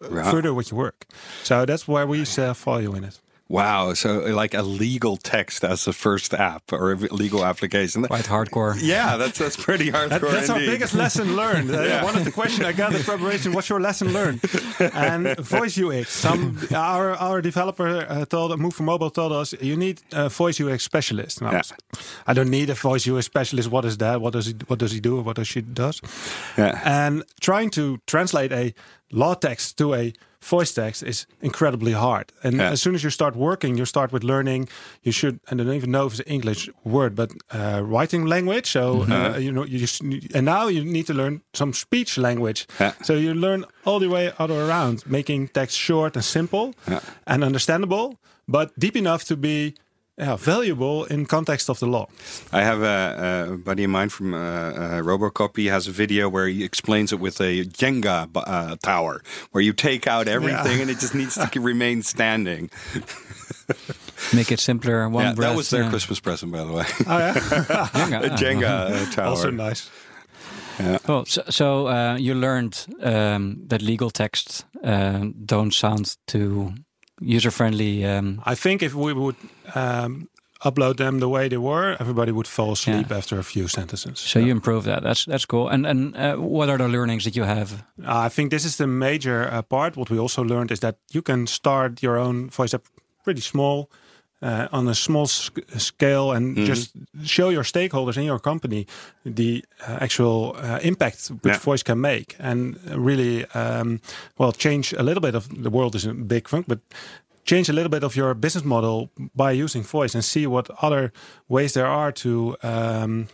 right. 0.00 0.30
further 0.30 0.54
with 0.54 0.70
your 0.70 0.78
work 0.78 1.04
so 1.42 1.66
that's 1.66 1.86
why 1.86 2.04
we 2.04 2.24
follow 2.24 2.78
you 2.78 2.94
in 2.94 3.04
it 3.04 3.20
Wow. 3.48 3.94
So, 3.94 4.20
like 4.20 4.54
a 4.54 4.62
legal 4.62 5.16
text 5.16 5.64
as 5.64 5.84
the 5.84 5.92
first 5.92 6.32
app 6.32 6.72
or 6.72 6.92
a 6.92 6.96
legal 6.96 7.44
application. 7.44 8.04
Quite 8.04 8.24
hardcore. 8.24 8.76
Yeah, 8.80 9.16
that's 9.16 9.38
that's 9.38 9.56
pretty 9.56 9.90
hardcore. 9.90 10.08
That, 10.08 10.20
that's 10.20 10.48
indeed. 10.48 10.68
our 10.68 10.72
biggest 10.74 10.94
lesson 10.94 11.36
learned. 11.36 11.70
yeah. 11.70 12.02
One 12.02 12.16
of 12.16 12.24
the 12.24 12.32
questions 12.32 12.66
I 12.66 12.72
got 12.72 12.94
in 12.94 13.02
preparation 13.02 13.52
what's 13.52 13.68
your 13.68 13.80
lesson 13.80 14.12
learned? 14.12 14.40
And 14.80 15.36
voice 15.38 15.78
UX. 15.78 16.10
Some 16.10 16.58
Our, 16.74 17.12
our 17.12 17.40
developer 17.40 18.06
uh, 18.08 18.24
told 18.24 18.52
Move4Mobile 18.58 19.12
told 19.12 19.32
us 19.32 19.54
you 19.60 19.76
need 19.76 20.00
a 20.12 20.28
voice 20.28 20.60
UX 20.60 20.84
specialist. 20.84 21.40
And 21.40 21.48
I, 21.48 21.56
was, 21.56 21.72
I 22.26 22.32
don't 22.32 22.50
need 22.50 22.70
a 22.70 22.74
voice 22.74 23.06
UX 23.06 23.26
specialist. 23.26 23.70
What 23.70 23.84
is 23.84 23.98
that? 23.98 24.20
What 24.20 24.32
does 24.32 24.46
he, 24.46 24.54
what 24.66 24.78
does 24.78 24.92
he 24.92 25.00
do? 25.00 25.20
What 25.20 25.36
does 25.36 25.48
she 25.48 25.60
does? 25.60 26.00
Yeah. 26.56 26.80
And 26.84 27.24
trying 27.40 27.70
to 27.70 27.98
translate 28.06 28.52
a 28.52 28.74
law 29.12 29.34
text 29.34 29.78
to 29.78 29.94
a 29.94 30.12
voice 30.44 30.72
text 30.74 31.02
is 31.02 31.26
incredibly 31.40 31.92
hard. 31.92 32.32
And 32.42 32.56
yeah. 32.56 32.70
as 32.70 32.82
soon 32.82 32.94
as 32.94 33.02
you 33.02 33.10
start 33.10 33.34
working, 33.36 33.78
you 33.78 33.84
start 33.84 34.12
with 34.12 34.22
learning. 34.22 34.68
You 35.02 35.12
should, 35.12 35.40
and 35.48 35.60
I 35.60 35.64
don't 35.64 35.74
even 35.74 35.90
know 35.90 36.06
if 36.06 36.12
it's 36.12 36.20
an 36.20 36.32
English 36.32 36.70
word, 36.84 37.14
but 37.14 37.30
uh, 37.50 37.82
writing 37.84 38.26
language. 38.26 38.66
So 38.70 39.00
mm-hmm. 39.00 39.12
uh, 39.12 39.38
you 39.38 39.52
know, 39.52 39.64
you 39.64 39.78
just, 39.78 40.00
and 40.00 40.44
now 40.44 40.68
you 40.68 40.84
need 40.84 41.06
to 41.06 41.14
learn 41.14 41.42
some 41.52 41.72
speech 41.72 42.18
language. 42.18 42.66
Yeah. 42.80 42.92
So 43.02 43.14
you 43.14 43.34
learn 43.34 43.64
all 43.84 43.98
the 43.98 44.08
way 44.08 44.32
other 44.38 44.60
around, 44.66 45.06
making 45.06 45.48
text 45.48 45.76
short 45.76 46.16
and 46.16 46.24
simple 46.24 46.74
yeah. 46.88 47.00
and 47.26 47.42
understandable, 47.42 48.18
but 48.46 48.78
deep 48.78 48.96
enough 48.96 49.24
to 49.24 49.36
be 49.36 49.74
yeah, 50.16 50.36
valuable 50.36 51.04
in 51.04 51.26
context 51.26 51.68
of 51.68 51.80
the 51.80 51.86
law. 51.86 52.06
I 52.52 52.62
have 52.62 52.82
a, 52.82 53.48
a 53.52 53.56
buddy 53.56 53.84
of 53.84 53.90
mine 53.90 54.10
from 54.10 54.32
uh, 54.32 54.38
uh, 54.38 55.00
Robocop. 55.02 55.56
He 55.56 55.66
has 55.66 55.88
a 55.88 55.90
video 55.90 56.28
where 56.28 56.46
he 56.46 56.62
explains 56.62 57.12
it 57.12 57.18
with 57.18 57.40
a 57.40 57.64
Jenga 57.64 58.28
uh, 58.34 58.76
tower, 58.82 59.22
where 59.50 59.62
you 59.62 59.72
take 59.72 60.06
out 60.06 60.28
everything 60.28 60.76
yeah. 60.76 60.82
and 60.82 60.90
it 60.90 61.00
just 61.00 61.14
needs 61.14 61.34
to 61.34 61.60
remain 61.60 62.02
standing. 62.02 62.70
Make 64.32 64.52
it 64.52 64.60
simpler. 64.60 65.08
One 65.08 65.24
yeah, 65.24 65.34
breath, 65.34 65.50
that 65.50 65.56
was 65.56 65.70
their 65.70 65.88
Christmas 65.88 66.20
present, 66.20 66.52
by 66.52 66.64
the 66.64 66.72
way. 66.72 66.84
Oh 67.06 67.18
yeah, 67.18 67.34
Jenga, 67.34 68.24
a 68.24 68.30
Jenga 68.30 69.08
uh, 69.08 69.10
tower. 69.10 69.26
Also 69.26 69.50
nice. 69.50 69.90
Yeah. 70.78 70.98
Well, 71.06 71.24
so, 71.24 71.42
so 71.50 71.88
uh, 71.88 72.16
you 72.16 72.34
learned 72.34 72.86
um, 73.00 73.62
that 73.66 73.82
legal 73.82 74.10
texts 74.10 74.64
uh, 74.82 75.26
don't 75.44 75.72
sound 75.72 76.16
too 76.26 76.74
user 77.20 77.50
friendly. 77.50 78.04
Um, 78.04 78.40
I 78.44 78.54
think 78.54 78.82
if 78.82 78.94
we 78.94 79.12
would 79.12 79.36
um, 79.74 80.28
upload 80.64 80.96
them 80.96 81.20
the 81.20 81.28
way 81.28 81.48
they 81.48 81.58
were, 81.58 81.96
everybody 82.00 82.32
would 82.32 82.46
fall 82.46 82.72
asleep 82.72 83.10
yeah. 83.10 83.16
after 83.16 83.38
a 83.38 83.44
few 83.44 83.68
sentences. 83.68 84.20
So, 84.20 84.26
so, 84.26 84.38
you 84.38 84.50
improve 84.50 84.84
that. 84.84 85.02
That's 85.02 85.24
that's 85.24 85.46
cool. 85.46 85.68
And 85.68 85.86
and 85.86 86.16
uh, 86.16 86.36
what 86.36 86.68
are 86.68 86.78
the 86.78 86.88
learnings 86.88 87.24
that 87.24 87.36
you 87.36 87.44
have? 87.44 87.84
Uh, 88.02 88.26
I 88.26 88.28
think 88.28 88.50
this 88.50 88.64
is 88.64 88.76
the 88.76 88.86
major 88.86 89.48
uh, 89.52 89.62
part. 89.62 89.96
What 89.96 90.10
we 90.10 90.18
also 90.18 90.42
learned 90.42 90.70
is 90.70 90.80
that 90.80 90.96
you 91.12 91.22
can 91.22 91.46
start 91.46 92.02
your 92.02 92.18
own 92.18 92.50
voice 92.50 92.74
app 92.74 92.82
pretty 93.24 93.40
small 93.40 93.90
uh, 94.44 94.68
on 94.72 94.86
a 94.88 94.94
small 94.94 95.26
scale 95.26 96.32
and 96.32 96.56
mm-hmm. 96.56 96.66
just 96.66 96.92
show 97.24 97.48
your 97.48 97.64
stakeholders 97.64 98.16
in 98.16 98.24
your 98.24 98.38
company 98.38 98.86
the 99.24 99.64
uh, 99.88 99.98
actual 100.00 100.54
uh, 100.58 100.78
impact 100.82 101.28
which 101.42 101.54
yeah. 101.54 101.58
voice 101.58 101.82
can 101.82 102.00
make 102.00 102.36
and 102.38 102.78
really 102.94 103.46
um, 103.54 104.00
well 104.38 104.52
change 104.52 104.92
a 104.92 105.02
little 105.02 105.22
bit 105.22 105.34
of 105.34 105.48
the 105.62 105.70
world 105.70 105.94
is 105.94 106.04
a 106.04 106.12
big 106.12 106.48
thing 106.48 106.64
but 106.68 106.78
change 107.44 107.68
a 107.68 107.72
little 107.72 107.90
bit 107.90 108.04
of 108.04 108.16
your 108.16 108.34
business 108.34 108.64
model 108.64 109.10
by 109.34 109.50
using 109.50 109.82
voice 109.82 110.14
and 110.14 110.24
see 110.24 110.46
what 110.46 110.70
other 110.82 111.12
ways 111.48 111.72
there 111.72 111.86
are 111.86 112.12
to 112.12 112.56
um, 112.62 113.28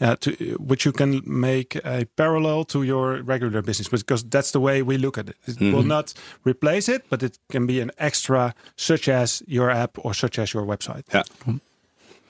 uh, 0.00 0.16
to, 0.16 0.56
which 0.58 0.84
you 0.84 0.92
can 0.92 1.22
make 1.24 1.76
a 1.84 2.06
parallel 2.16 2.64
to 2.64 2.82
your 2.82 3.22
regular 3.22 3.62
business 3.62 3.88
because 3.88 4.24
that's 4.24 4.52
the 4.52 4.60
way 4.60 4.82
we 4.82 4.98
look 4.98 5.18
at 5.18 5.28
it. 5.28 5.36
It 5.46 5.56
mm-hmm. 5.56 5.72
will 5.72 5.82
not 5.82 6.14
replace 6.44 6.88
it, 6.88 7.04
but 7.08 7.22
it 7.22 7.38
can 7.50 7.66
be 7.66 7.80
an 7.80 7.90
extra, 7.98 8.54
such 8.76 9.08
as 9.08 9.42
your 9.46 9.70
app 9.70 9.98
or 9.98 10.14
such 10.14 10.38
as 10.38 10.52
your 10.52 10.64
website. 10.64 11.04
Yeah, 11.12 11.54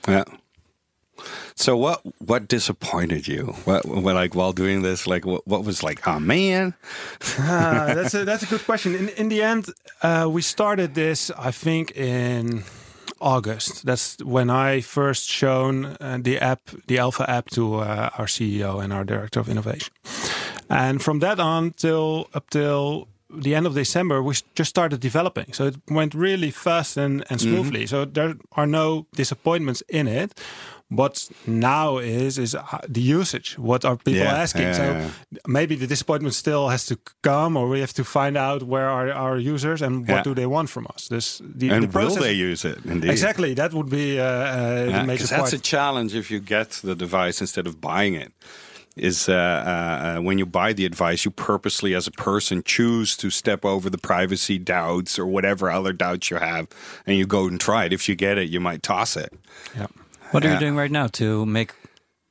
yeah. 0.07 0.23
So 1.55 1.75
what 1.75 2.01
what 2.19 2.47
disappointed 2.47 3.27
you? 3.27 3.53
What, 3.65 3.85
what 3.85 4.15
like 4.15 4.35
while 4.35 4.53
doing 4.53 4.81
this? 4.81 5.05
Like 5.07 5.25
what, 5.25 5.45
what 5.45 5.65
was 5.65 5.83
like? 5.83 6.07
Oh 6.07 6.19
man, 6.19 6.73
uh, 7.37 7.93
that's 7.93 8.13
a 8.13 8.25
that's 8.29 8.43
a 8.43 8.45
good 8.45 8.63
question. 8.63 8.95
In 8.95 9.09
in 9.09 9.29
the 9.29 9.41
end, 9.41 9.67
uh, 10.01 10.27
we 10.31 10.41
started 10.41 10.95
this. 10.95 11.31
I 11.31 11.51
think 11.51 11.91
in 11.91 12.63
August. 13.21 13.85
That's 13.85 14.17
when 14.23 14.49
I 14.49 14.81
first 14.81 15.29
shown 15.29 15.97
uh, 15.99 16.17
the 16.21 16.39
app, 16.39 16.61
the 16.87 16.99
Alpha 16.99 17.29
app, 17.29 17.49
to 17.51 17.75
uh, 17.75 18.09
our 18.17 18.27
CEO 18.27 18.83
and 18.83 18.93
our 18.93 19.03
director 19.03 19.39
of 19.39 19.49
innovation. 19.49 19.93
And 20.69 21.01
from 21.01 21.19
that 21.19 21.39
on 21.39 21.71
till 21.71 22.29
up 22.33 22.49
till 22.49 23.07
the 23.29 23.55
end 23.55 23.65
of 23.67 23.73
December, 23.73 24.21
we 24.21 24.35
just 24.55 24.69
started 24.69 24.99
developing. 24.99 25.53
So 25.53 25.67
it 25.67 25.75
went 25.89 26.13
really 26.13 26.51
fast 26.51 26.97
and, 26.97 27.23
and 27.29 27.39
mm-hmm. 27.39 27.53
smoothly. 27.53 27.83
Mm-hmm. 27.83 27.95
So 27.95 28.05
there 28.05 28.35
are 28.53 28.67
no 28.67 29.05
disappointments 29.15 29.83
in 29.87 30.07
it. 30.07 30.39
What 30.91 31.29
now 31.45 31.99
is 31.99 32.37
is 32.37 32.55
uh, 32.55 32.63
the 32.87 33.01
usage. 33.19 33.55
What 33.59 33.85
are 33.85 33.95
people 33.95 34.21
Yeah, 34.21 34.41
asking? 34.43 34.63
yeah, 34.67 34.73
so 34.77 34.83
yeah. 34.83 35.09
maybe 35.47 35.75
the 35.75 35.85
disappointment 35.87 36.33
still 36.33 36.69
has 36.69 36.85
to 36.87 36.95
come, 37.21 37.55
or 37.59 37.69
we 37.69 37.79
have 37.79 37.93
to 37.93 38.03
find 38.03 38.35
out 38.37 38.63
where 38.63 38.89
are 38.89 39.11
our 39.11 39.37
users 39.37 39.81
and 39.81 40.07
what 40.07 40.15
Yeah. 40.17 40.23
do 40.23 40.33
they 40.33 40.47
want 40.47 40.69
from 40.69 40.85
us. 40.95 41.07
This 41.07 41.41
the, 41.59 41.69
and 41.69 41.83
the 41.83 41.87
process. 41.87 42.15
will 42.15 42.23
they 42.23 42.33
use 42.33 42.65
it? 42.65 42.77
Indeed. 42.85 43.11
Exactly. 43.11 43.53
That 43.53 43.71
would 43.73 43.89
be 43.89 44.19
uh, 44.19 44.23
uh, 44.23 44.85
the 44.85 44.91
Yeah, 44.91 45.03
major 45.05 45.19
'cause 45.23 45.29
that's 45.29 45.51
part. 45.51 45.53
a 45.53 45.59
challenge 45.59 46.15
if 46.15 46.31
you 46.31 46.39
get 46.39 46.69
the 46.83 46.95
device 46.95 47.39
instead 47.41 47.67
of 47.67 47.73
buying 47.79 48.15
it. 48.15 48.31
Is 48.95 49.29
uh, 49.29 49.33
uh, 49.33 49.37
uh, 50.17 50.21
when 50.23 50.39
you 50.39 50.45
buy 50.47 50.73
the 50.73 50.85
advice, 50.85 51.23
you 51.23 51.31
purposely, 51.31 51.95
as 51.95 52.07
a 52.07 52.11
person, 52.11 52.63
choose 52.65 53.15
to 53.17 53.29
step 53.29 53.63
over 53.63 53.89
the 53.91 53.97
privacy 53.99 54.57
doubts 54.57 55.19
or 55.19 55.25
whatever 55.27 55.69
other 55.69 55.93
doubts 55.93 56.29
you 56.31 56.37
have, 56.39 56.65
and 57.05 57.15
you 57.17 57.25
go 57.27 57.47
and 57.47 57.59
try 57.61 57.85
it. 57.85 57.93
If 57.93 58.09
you 58.09 58.15
get 58.15 58.37
it, 58.37 58.49
you 58.49 58.59
might 58.59 58.81
toss 58.81 59.15
it. 59.15 59.31
yeah. 59.77 59.85
What 60.31 60.45
are 60.45 60.53
you 60.53 60.59
doing 60.59 60.75
right 60.75 60.91
now 60.91 61.07
to 61.07 61.45
make 61.45 61.73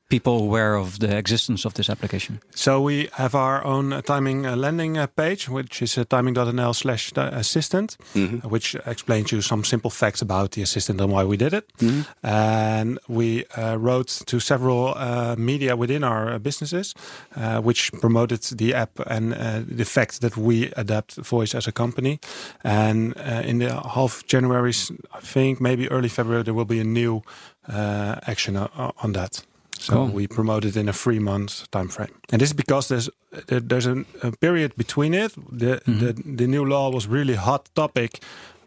people 0.09 0.33
aware 0.33 0.75
of 0.75 0.99
the 0.99 1.16
existence 1.16 1.64
of 1.64 1.75
this 1.75 1.88
application? 1.90 2.40
So 2.55 2.81
we 2.81 3.09
have 3.12 3.35
our 3.35 3.64
own 3.64 3.92
uh, 3.92 4.01
timing 4.03 4.47
uh, 4.47 4.57
landing 4.57 4.99
uh, 4.99 5.07
page, 5.07 5.49
which 5.49 5.83
is 5.83 5.99
uh, 5.99 6.05
timing.nl 6.05 6.75
slash 6.75 7.12
uh, 7.16 7.31
assistant, 7.33 7.97
Mm-hmm. 8.14 8.47
uh, 8.47 8.49
which 8.51 8.75
explains 8.87 9.31
you 9.33 9.42
some 9.42 9.64
simple 9.64 9.90
facts 9.90 10.23
about 10.23 10.51
the 10.53 10.62
assistant 10.62 11.01
and 11.01 11.12
why 11.12 11.25
we 11.25 11.37
did 11.37 11.53
it. 11.53 11.64
Mm-hmm. 11.79 12.03
And 12.27 12.99
we 13.09 13.44
uh, 13.57 13.77
wrote 13.77 14.23
to 14.27 14.40
several 14.40 14.94
uh, 14.97 15.35
media 15.37 15.77
within 15.77 16.05
our 16.05 16.35
uh, 16.35 16.38
businesses, 16.38 16.94
uh, 17.37 17.61
which 17.61 17.92
promoted 18.01 18.42
the 18.59 18.75
app 18.75 18.90
and 19.07 19.35
uh, 19.35 19.61
the 19.77 19.85
fact 19.85 20.21
that 20.21 20.37
we 20.37 20.73
adapt 20.77 21.16
voice 21.16 21.55
as 21.55 21.66
a 21.66 21.73
company. 21.73 22.18
And 22.64 23.14
uh, 23.18 23.42
in 23.44 23.59
the 23.59 23.75
half 23.94 24.25
January, 24.27 24.73
I 25.14 25.21
think 25.21 25.61
maybe 25.61 25.88
early 25.90 26.09
February, 26.09 26.42
there 26.44 26.55
will 26.55 26.64
be 26.64 26.81
a 26.81 26.85
new 26.85 27.23
uh, 27.68 28.16
action 28.27 28.57
uh, 28.57 28.68
on 29.03 29.12
that. 29.12 29.42
So 29.88 29.94
Cool. 29.94 30.07
we 30.20 30.27
promote 30.27 30.68
it 30.68 30.77
in 30.77 30.88
a 30.88 30.92
three 30.92 31.18
month 31.20 31.70
time 31.70 31.88
frame, 31.88 32.12
and 32.33 32.40
this 32.40 32.48
is 32.51 32.55
because 32.57 32.88
there's 32.88 33.09
there- 33.46 33.61
there's 33.68 33.87
a, 33.87 34.05
a 34.22 34.31
period 34.40 34.72
between 34.77 35.14
it. 35.14 35.33
The, 35.59 35.66
mm-hmm. 35.81 35.98
the 35.98 36.12
the 36.37 36.46
new 36.46 36.64
law 36.64 36.90
was 36.92 37.07
really 37.07 37.37
hot 37.37 37.68
topic 37.74 38.11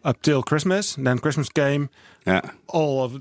up 0.04 0.16
till 0.22 0.42
Christmas. 0.42 0.96
Then 0.96 1.18
Christmas 1.18 1.48
came. 1.48 1.88
Yeah. 2.26 2.40
All 2.66 3.02
of 3.04 3.12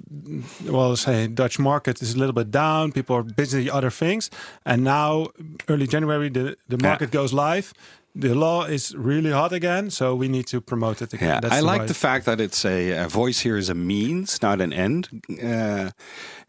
well, 0.66 0.96
say 0.96 1.28
Dutch 1.28 1.60
market 1.60 2.02
is 2.02 2.14
a 2.16 2.18
little 2.18 2.34
bit 2.34 2.50
down. 2.52 2.92
People 2.92 3.16
are 3.16 3.24
busy 3.36 3.70
other 3.70 3.92
things, 3.92 4.30
and 4.66 4.84
now 4.84 5.28
early 5.68 5.88
January 5.88 6.30
the 6.30 6.56
the 6.70 6.78
market 6.78 7.12
goes 7.12 7.34
live. 7.34 7.74
The 8.14 8.36
law 8.36 8.66
is 8.66 8.94
really 8.96 9.32
hot 9.32 9.54
again, 9.54 9.90
so 9.90 10.16
we 10.16 10.28
need 10.28 10.46
to 10.48 10.60
promote 10.60 11.02
it 11.02 11.14
again. 11.14 11.30
Yeah, 11.30 11.40
That's 11.40 11.54
I 11.54 11.60
like 11.62 11.88
the 11.88 11.94
fact 11.94 12.26
that 12.26 12.42
it's 12.42 12.66
a, 12.66 12.92
a 12.92 13.08
voice 13.08 13.40
here 13.40 13.56
is 13.58 13.70
a 13.70 13.74
means, 13.74 14.42
not 14.42 14.60
an 14.60 14.74
end, 14.74 15.08
uh, 15.42 15.92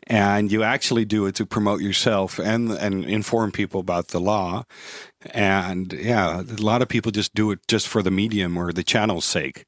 and 0.08 0.50
you 0.50 0.64
actually 0.64 1.04
do 1.04 1.26
it 1.26 1.36
to 1.36 1.46
promote 1.46 1.80
yourself 1.80 2.40
and 2.40 2.72
and 2.72 3.04
inform 3.04 3.52
people 3.52 3.80
about 3.80 4.08
the 4.08 4.20
law. 4.20 4.64
And 5.30 5.92
yeah, 5.92 6.40
a 6.40 6.62
lot 6.62 6.82
of 6.82 6.88
people 6.88 7.12
just 7.12 7.32
do 7.32 7.52
it 7.52 7.60
just 7.68 7.86
for 7.86 8.02
the 8.02 8.10
medium 8.10 8.56
or 8.56 8.72
the 8.72 8.82
channel's 8.82 9.24
sake. 9.24 9.64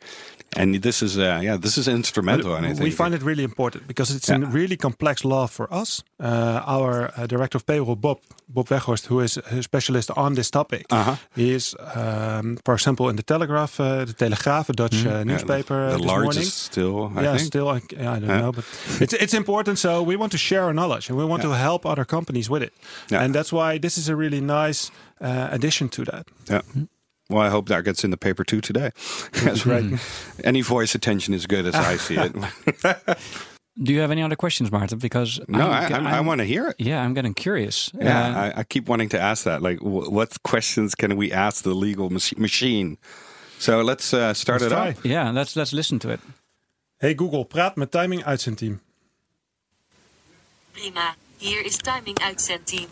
And 0.57 0.75
this 0.83 1.03
is 1.03 1.17
uh, 1.17 1.41
yeah, 1.43 1.57
this 1.61 1.77
is 1.77 1.87
instrumental. 1.89 2.55
And 2.55 2.65
I 2.67 2.75
we 2.85 2.91
find 2.91 3.13
it 3.15 3.23
really 3.23 3.43
important 3.43 3.87
because 3.89 4.15
it's 4.15 4.29
Yeah. 4.29 4.43
a 4.43 4.47
really 4.53 4.77
complex 4.77 5.25
law 5.25 5.49
for 5.49 5.67
us. 5.83 6.03
Uh, 6.23 6.61
our 6.77 7.11
uh, 7.17 7.27
director 7.27 7.57
of 7.59 7.65
payroll, 7.65 7.97
Bob 7.97 8.19
Bob 8.49 8.69
Weghorst, 8.69 9.07
who 9.11 9.21
is 9.23 9.37
a 9.37 9.63
specialist 9.63 10.11
on 10.17 10.35
this 10.35 10.51
topic, 10.51 10.85
Uh-huh. 10.91 11.17
he 11.37 11.55
is, 11.55 11.75
um, 11.97 12.57
for 12.65 12.75
example, 12.75 13.09
in 13.11 13.17
the 13.17 13.23
Telegraph, 13.25 13.81
uh, 13.81 14.05
the 14.05 14.13
Telegraaf, 14.15 14.69
a 14.69 14.73
Dutch 14.73 14.95
uh, 14.95 14.99
Mm-hmm. 14.99 15.09
Yeah, 15.17 15.23
newspaper, 15.25 15.75
uh, 15.75 15.91
the 15.91 15.97
this 15.99 16.07
largest 16.07 16.37
morning. 16.37 16.51
still. 16.51 17.13
I 17.19 17.23
yeah, 17.25 17.37
think. 17.37 17.47
still, 17.47 17.69
I, 17.69 17.81
yeah, 18.01 18.17
I 18.17 18.19
don't 18.21 18.29
Yeah. 18.29 18.41
know, 18.43 18.53
but 18.53 18.65
it's 19.01 19.13
it's 19.15 19.35
important. 19.35 19.79
So 19.79 19.91
we 20.07 20.17
want 20.17 20.31
to 20.33 20.39
share 20.39 20.63
our 20.63 20.73
knowledge 20.73 21.11
and 21.11 21.19
we 21.19 21.25
want 21.25 21.43
to 21.43 21.51
help 21.51 21.85
other 21.85 22.05
companies 22.05 22.49
with 22.49 22.63
it, 22.63 22.73
Yeah. 23.11 23.25
and 23.25 23.35
that's 23.35 23.51
why 23.51 23.79
this 23.81 23.97
is 23.97 24.09
a 24.09 24.15
really 24.15 24.41
nice 24.41 24.91
uh, 25.21 25.49
addition 25.55 25.89
to 25.89 26.05
that. 26.05 26.25
Yeah. 26.51 26.63
Well, 27.31 27.41
I 27.43 27.49
hope 27.51 27.69
that 27.69 27.85
gets 27.85 28.05
in 28.05 28.11
the 28.11 28.17
paper 28.17 28.45
too 28.45 28.61
today. 28.61 28.91
That's 29.45 29.65
right. 29.67 29.85
Any 30.45 30.61
voice 30.63 30.95
attention 30.95 31.35
is 31.35 31.47
good 31.47 31.67
as 31.67 31.75
I 31.75 31.97
see 31.97 32.17
it. 32.17 32.33
Do 33.83 33.93
you 33.93 34.01
have 34.01 34.13
any 34.13 34.23
other 34.23 34.37
questions, 34.37 34.71
Maarten? 34.71 34.99
Because 35.01 35.41
no, 35.49 35.59
I'm 35.71 35.93
I, 35.93 35.97
I'm, 35.97 36.07
I 36.07 36.11
I'm- 36.17 36.27
want 36.27 36.39
to 36.41 36.45
hear 36.45 36.69
it. 36.69 36.77
Yeah, 36.79 37.03
I'm 37.03 37.13
getting 37.15 37.35
curious. 37.35 37.91
Yeah, 37.95 38.29
Uh, 38.29 38.39
I, 38.57 38.61
I 38.61 38.65
keep 38.65 38.89
wanting 38.89 39.09
to 39.11 39.19
ask 39.21 39.45
that. 39.45 39.63
Like, 39.63 39.81
wh- 39.81 40.13
what 40.13 40.43
questions 40.43 40.95
can 40.95 41.17
we 41.17 41.33
ask 41.33 41.65
the 41.65 41.75
legal 41.75 42.09
mach- 42.11 42.39
machine? 42.39 42.99
So 43.59 43.83
let's 43.83 44.13
uh, 44.13 44.33
start 44.35 44.61
Let's 44.61 44.73
it 44.73 44.77
try. 44.77 44.89
up. 44.91 45.05
yeah, 45.05 45.33
let's 45.33 45.57
let's 45.57 45.73
listen 45.73 45.99
to 46.01 46.11
it. 46.11 46.21
Hey 47.01 47.15
Google, 47.15 47.45
praat 47.45 47.77
met 47.77 47.91
timing 47.91 48.23
uitzendteam. 48.25 48.81
Prima, 50.73 51.15
hier 51.39 51.65
is 51.65 51.77
timing 51.77 52.19
uitzendteam. 52.21 52.89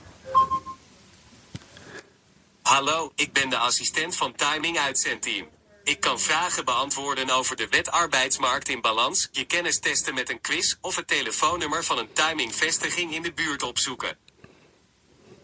Hallo, 2.73 3.13
ik 3.15 3.33
ben 3.33 3.51
de 3.51 3.57
assistent 3.57 4.17
van 4.17 4.35
Timing 4.35 4.79
Uitzendteam. 4.79 5.49
Ik 5.85 6.01
kan 6.01 6.21
vragen 6.21 6.65
beantwoorden 6.65 7.31
over 7.31 7.57
de 7.57 7.69
wet 7.69 7.91
arbeidsmarkt 7.91 8.69
in 8.69 8.81
balans, 8.81 9.29
je 9.33 9.45
kennis 9.45 9.79
testen 9.79 10.15
met 10.15 10.31
een 10.31 10.41
quiz 10.41 10.75
of 10.81 10.97
het 10.97 11.09
telefoonnummer 11.09 11.85
van 11.85 11.99
een 11.99 12.13
timingvestiging 12.13 13.15
in 13.15 13.23
de 13.23 13.33
buurt 13.33 13.63
opzoeken. 13.63 14.19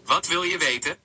Wat 0.05 0.27
wil 0.27 0.43
je 0.43 0.59
weten? 0.59 0.97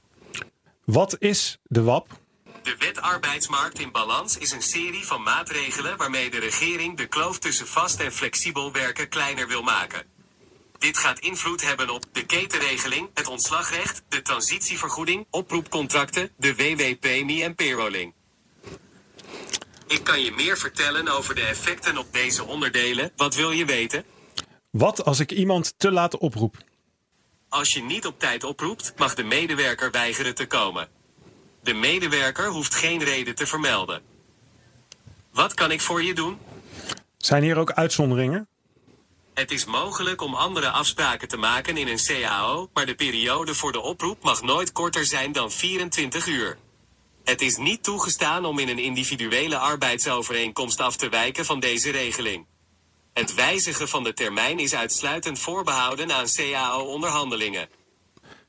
Wat 0.86 1.16
is 1.20 1.58
de 1.64 1.84
WAP? 1.84 2.20
De 2.64 2.76
wet 2.80 3.02
arbeidsmarkt 3.02 3.80
in 3.80 3.92
balans 3.92 4.38
is 4.38 4.52
een 4.52 4.62
serie 4.62 5.06
van 5.06 5.24
maatregelen 5.24 5.98
waarmee 5.98 6.30
de 6.30 6.40
regering 6.40 6.98
de 6.98 7.08
kloof 7.08 7.40
tussen 7.40 7.68
vast 7.68 8.00
en 8.00 8.14
flexibel 8.14 8.72
werken 8.72 9.10
kleiner 9.10 9.48
wil 9.48 9.62
maken. 9.62 10.13
Dit 10.84 10.98
gaat 10.98 11.20
invloed 11.20 11.62
hebben 11.62 11.90
op 11.90 12.06
de 12.12 12.26
ketenregeling, 12.26 13.10
het 13.14 13.28
ontslagrecht, 13.28 14.04
de 14.10 14.22
transitievergoeding, 14.22 15.26
oproepcontracten, 15.30 16.30
de 16.38 16.56
WW-premie 16.56 17.44
en 17.44 17.56
payrolling. 17.56 18.14
Ik 19.88 20.04
kan 20.04 20.22
je 20.22 20.32
meer 20.32 20.58
vertellen 20.58 21.08
over 21.08 21.36
de 21.36 21.42
effecten 21.42 21.98
op 21.98 22.14
deze 22.14 22.46
onderdelen. 22.46 23.12
Wat 23.16 23.36
wil 23.36 23.52
je 23.52 23.66
weten? 23.66 24.04
Wat 24.70 25.06
als 25.06 25.20
ik 25.20 25.32
iemand 25.32 25.74
te 25.78 25.92
laat 25.92 26.18
oproep? 26.18 26.58
Als 27.50 27.74
je 27.74 27.82
niet 27.82 28.06
op 28.06 28.20
tijd 28.20 28.44
oproept, 28.44 28.94
mag 28.98 29.16
de 29.16 29.24
medewerker 29.24 29.92
weigeren 29.92 30.36
te 30.36 30.48
komen. 30.48 30.88
De 31.62 31.74
medewerker 31.74 32.48
hoeft 32.48 32.76
geen 32.76 33.04
reden 33.04 33.36
te 33.36 33.48
vermelden. 33.48 34.02
Wat 35.32 35.54
kan 35.54 35.72
ik 35.72 35.82
voor 35.82 36.04
je 36.04 36.14
doen? 36.14 36.38
Zijn 37.18 37.44
hier 37.44 37.58
ook 37.58 37.72
uitzonderingen? 37.72 38.48
Het 39.34 39.52
is 39.52 39.66
mogelijk 39.66 40.22
om 40.22 40.36
andere 40.36 40.70
afspraken 40.70 41.28
te 41.28 41.38
maken 41.38 41.78
in 41.78 41.88
een 41.88 42.06
CAO, 42.06 42.70
maar 42.74 42.86
de 42.86 42.96
periode 42.96 43.56
voor 43.56 43.72
de 43.72 43.82
oproep 43.82 44.24
mag 44.24 44.42
nooit 44.42 44.72
korter 44.72 45.06
zijn 45.06 45.32
dan 45.32 45.52
24 45.52 46.28
uur. 46.28 46.58
Het 47.24 47.42
is 47.42 47.58
niet 47.58 47.84
toegestaan 47.84 48.46
om 48.46 48.60
in 48.60 48.70
een 48.70 48.80
individuele 48.80 49.58
arbeidsovereenkomst 49.58 50.80
af 50.80 50.96
te 50.96 51.10
wijken 51.10 51.46
van 51.46 51.60
deze 51.60 51.92
regeling. 51.92 52.46
Het 53.14 53.34
wijzigen 53.34 53.88
van 53.88 54.04
de 54.04 54.14
termijn 54.14 54.60
is 54.60 54.76
uitsluitend 54.76 55.40
voorbehouden 55.40 56.12
aan 56.12 56.26
CAO-onderhandelingen. 56.36 57.70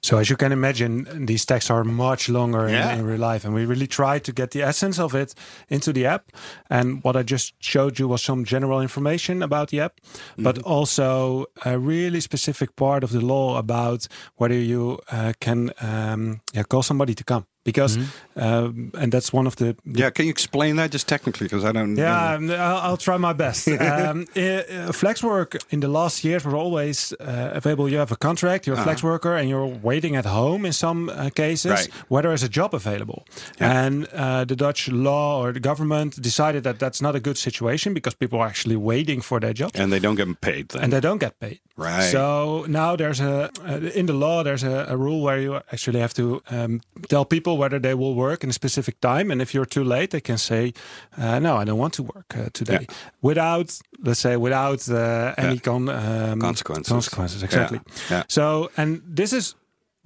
So 0.05 0.19
as 0.19 0.29
you 0.29 0.37
can 0.37 0.53
imagine, 0.53 1.25
these 1.27 1.47
texts 1.47 1.71
are 1.71 1.83
much 1.83 2.29
longer 2.29 2.67
in- 2.69 2.75
Yeah. 2.75 2.93
in, 2.99 3.07
real 3.07 3.19
life, 3.33 3.43
and 3.47 3.55
we 3.55 3.65
really 3.65 3.87
try 3.87 4.19
to 4.21 4.33
get 4.33 4.51
the 4.51 4.61
essence 4.63 4.99
of 5.03 5.15
it 5.15 5.35
into 5.71 5.93
the 5.95 6.05
app. 6.05 6.25
And 6.69 7.03
what 7.05 7.17
I 7.17 7.23
just 7.23 7.55
showed 7.59 7.99
you 7.99 8.07
was 8.09 8.23
some 8.23 8.45
general 8.45 8.83
information 8.83 9.43
about 9.43 9.69
the 9.71 9.81
app, 9.81 9.93
but 10.37 10.59
also 10.59 11.47
a 11.65 11.79
really 11.79 12.21
specific 12.21 12.77
part 12.77 13.03
of 13.05 13.11
the 13.11 13.21
law 13.21 13.57
about 13.57 14.07
whether 14.37 14.61
you 14.73 14.99
uh, 15.11 15.33
can 15.41 15.71
um, 15.81 16.41
yeah, 16.53 16.65
call 16.69 16.83
somebody 16.83 17.15
to 17.15 17.25
come. 17.25 17.45
Because, 17.65 17.97
um, 18.37 18.91
and 18.95 19.11
that's 19.13 19.33
one 19.33 19.47
of 19.47 19.57
the, 19.57 19.75
the 19.87 20.01
Yeah, 20.01 20.11
can 20.11 20.27
you 20.27 20.31
explain 20.31 20.77
that 20.77 20.91
just 20.93 21.09
technically? 21.09 21.47
Because 21.47 21.65
I 21.65 21.73
don't. 21.73 21.97
yeah, 21.97 22.35
um, 22.35 22.51
I'll, 22.51 22.77
I'll 22.91 22.97
try 22.97 23.17
my 23.17 23.33
best. 23.33 23.69
um, 23.81 24.27
uh, 24.37 24.41
uh, 24.41 24.93
flex 24.93 25.23
work 25.23 25.57
in 25.71 25.81
the 25.81 25.89
last 25.89 26.25
years 26.25 26.45
were 26.45 26.57
always 26.57 27.13
uh, 27.21 27.51
available. 27.55 27.89
You 27.89 27.99
have 27.99 28.13
a 28.13 28.17
contract, 28.17 28.67
you're 28.67 28.77
a 28.79 28.83
flex 28.83 29.03
worker, 29.03 29.35
and 29.35 29.49
you're 29.49 29.67
waiting 29.67 30.17
at 30.17 30.27
home 30.27 30.67
in 30.67 30.73
some 30.73 31.09
uh, 31.09 31.31
cases 31.31 31.71
Right. 31.71 31.89
where 32.09 32.23
there 32.23 32.33
is 32.35 32.43
a 32.43 32.49
job 32.49 32.75
available. 32.75 33.25
Yeah. 33.61 33.85
And 33.87 34.07
uh, 34.13 34.45
the 34.45 34.57
Dutch 34.57 34.89
law 34.91 35.41
or 35.43 35.53
the 35.53 35.61
government 35.61 36.21
decided 36.21 36.65
that 36.65 36.79
that's 36.79 37.01
not 37.01 37.15
a 37.17 37.21
good 37.21 37.39
situation 37.39 37.95
because 37.95 38.15
people 38.15 38.39
are 38.41 38.47
actually 38.47 38.77
waiting 38.77 39.23
for 39.23 39.41
their 39.41 39.53
job. 39.55 39.71
And 39.75 39.91
they 39.93 40.01
don't 40.01 40.17
get 40.17 40.41
paid 40.41 40.69
then. 40.69 40.83
And 40.85 40.93
they 40.93 41.01
don't 41.01 41.19
get 41.19 41.39
paid. 41.41 41.61
Right. 41.77 42.11
So 42.13 42.65
now 42.69 42.95
there's 42.97 43.21
a 43.21 43.51
uh, 43.67 43.91
in 43.95 44.07
the 44.07 44.13
law 44.13 44.43
there's 44.45 44.63
a, 44.63 44.87
a 44.89 44.97
rule 44.97 45.21
where 45.23 45.41
you 45.41 45.55
actually 45.73 46.01
have 46.01 46.15
to 46.15 46.41
um, 46.51 46.81
tell 47.09 47.25
people 47.25 47.54
whether 47.57 47.79
they 47.81 47.95
will 47.95 48.15
work 48.15 48.43
in 48.45 48.51
a 48.51 48.53
specific 48.53 49.01
time, 49.01 49.31
and 49.33 49.41
if 49.43 49.53
you're 49.55 49.67
too 49.69 49.85
late, 49.85 50.11
they 50.11 50.21
can 50.21 50.39
say, 50.39 50.73
uh, 51.19 51.39
"No, 51.39 51.57
I 51.61 51.65
don't 51.65 51.79
want 51.79 51.95
to 51.95 52.03
work 52.03 52.35
uh, 52.37 52.49
today," 52.53 52.87
Yeah. 52.89 52.95
without 53.23 53.79
let's 54.07 54.21
say 54.21 54.37
without 54.37 54.89
uh, 54.89 55.35
any 55.39 55.59
con- 55.59 55.89
um, 55.89 56.41
Consequences. 56.41 56.93
Consequences, 56.93 57.43
exactly. 57.43 57.81
Yeah. 57.87 58.17
Yeah. 58.19 58.23
So, 58.29 58.71
and 58.77 59.01
this 59.17 59.33
is 59.33 59.55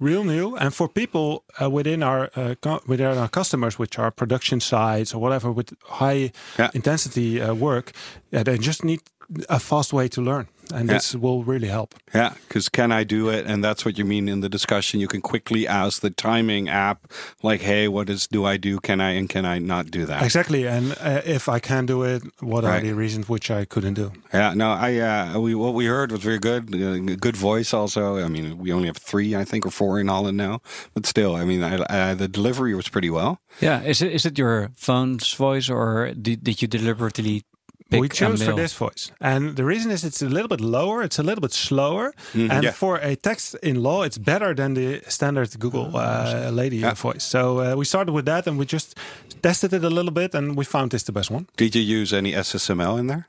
real 0.01 0.23
new, 0.23 0.55
and 0.55 0.73
for 0.73 0.87
people 0.87 1.43
uh, 1.61 1.69
within 1.69 2.03
our 2.03 2.29
uh, 2.35 2.55
co- 2.61 2.81
within 2.87 3.17
our 3.17 3.29
customers, 3.29 3.77
which 3.79 3.99
are 3.99 4.11
production 4.11 4.59
sites 4.61 5.13
or 5.13 5.21
whatever 5.21 5.51
with 5.51 5.73
high 6.01 6.31
Yeah. 6.57 6.69
intensity 6.73 7.41
uh, 7.41 7.53
work, 7.53 7.91
yeah, 8.31 8.43
they 8.43 8.57
just 8.57 8.83
need 8.83 8.99
a 9.47 9.59
fast 9.59 9.93
way 9.93 10.07
to 10.07 10.21
learn, 10.21 10.47
and 10.73 10.87
Yeah. 10.87 10.93
this 10.95 11.15
will 11.15 11.43
really 11.43 11.67
help. 11.67 11.93
Yeah, 12.15 12.33
because 12.47 12.69
can 12.69 12.91
I 12.91 13.03
do 13.03 13.29
it? 13.29 13.45
And 13.45 13.63
that's 13.63 13.85
what 13.85 13.97
you 13.97 14.05
mean 14.05 14.27
in 14.29 14.41
the 14.41 14.49
discussion. 14.49 14.99
You 14.99 15.07
can 15.07 15.21
quickly 15.21 15.67
ask 15.67 16.01
the 16.01 16.09
timing 16.09 16.67
app, 16.69 16.97
like, 17.43 17.61
"Hey, 17.61 17.87
what 17.87 18.09
is 18.09 18.27
do 18.27 18.45
I 18.45 18.57
do? 18.57 18.79
Can 18.79 18.99
I 19.01 19.11
and 19.19 19.29
can 19.29 19.45
I 19.45 19.59
not 19.59 19.91
do 19.91 20.05
that?" 20.05 20.23
Exactly, 20.23 20.67
and 20.67 20.95
uh, 20.99 21.21
if 21.25 21.47
I 21.47 21.59
can 21.59 21.85
do 21.85 22.03
it, 22.03 22.23
what 22.39 22.63
are 22.65 22.81
the 22.81 22.93
reasons 22.93 23.29
which 23.29 23.51
I 23.51 23.65
couldn't 23.65 23.93
do? 23.95 24.11
Yeah, 24.33 24.53
no, 24.55 24.71
I 24.71 24.97
uh, 24.99 25.39
we 25.39 25.53
what 25.55 25.73
we 25.75 25.85
heard 25.85 26.11
was 26.11 26.21
very 26.23 26.39
good. 26.39 26.73
Uh, 26.73 27.15
good 27.19 27.37
voice, 27.37 27.73
also. 27.73 28.17
I 28.25 28.27
mean, 28.29 28.57
we 28.57 28.73
only 28.73 28.87
have 28.87 28.97
three, 28.97 29.35
I 29.41 29.45
think, 29.45 29.65
or 29.65 29.71
four 29.71 29.99
in 29.99 30.07
Holland 30.07 30.37
now, 30.37 30.61
but 30.93 31.05
still, 31.05 31.35
I 31.35 31.45
mean, 31.45 31.61
I, 31.63 31.75
uh, 31.75 32.15
the 32.15 32.27
delivery 32.27 32.73
was 32.75 32.89
pretty 32.89 33.09
well. 33.09 33.37
Yeah, 33.61 33.83
is 33.85 34.01
it 34.01 34.11
is 34.11 34.25
it 34.25 34.37
your 34.39 34.69
phone's 34.75 35.33
voice 35.37 35.69
or 35.69 36.13
did, 36.21 36.43
did 36.43 36.61
you 36.61 36.67
deliberately 36.67 37.43
pick 37.89 38.01
we 38.01 38.09
chose 38.09 38.43
for 38.43 38.53
this 38.55 38.73
voice, 38.73 39.11
and 39.19 39.55
the 39.55 39.63
reason 39.63 39.91
is 39.91 40.03
it's 40.03 40.21
a 40.21 40.29
little 40.29 40.47
bit 40.47 40.61
lower, 40.61 41.03
it's 41.03 41.19
a 41.19 41.23
little 41.23 41.41
bit 41.41 41.53
slower, 41.53 42.13
and 42.33 42.63
yeah. 42.63 42.71
for 42.71 42.97
a 42.97 43.15
text 43.15 43.55
in 43.61 43.81
law, 43.83 44.03
it's 44.03 44.17
better 44.17 44.53
than 44.55 44.73
the 44.73 45.01
standard 45.07 45.49
Google 45.59 45.95
uh, 45.95 46.49
lady 46.51 46.77
Yeah. 46.77 46.93
voice. 46.93 47.23
So 47.23 47.59
uh, 47.59 47.75
we 47.75 47.85
started 47.85 48.13
with 48.13 48.25
that, 48.25 48.47
and 48.47 48.57
we 48.59 48.65
just 48.65 48.95
tested 49.41 49.73
it 49.73 49.83
a 49.83 49.89
little 49.89 50.11
bit, 50.11 50.35
and 50.35 50.55
we 50.57 50.65
found 50.65 50.91
this 50.91 51.03
the 51.03 51.11
best 51.11 51.31
one. 51.31 51.45
Did 51.57 51.75
you 51.75 51.81
use 51.99 52.13
any 52.13 52.33
SSML 52.33 52.97
in 52.99 53.07
there? 53.07 53.27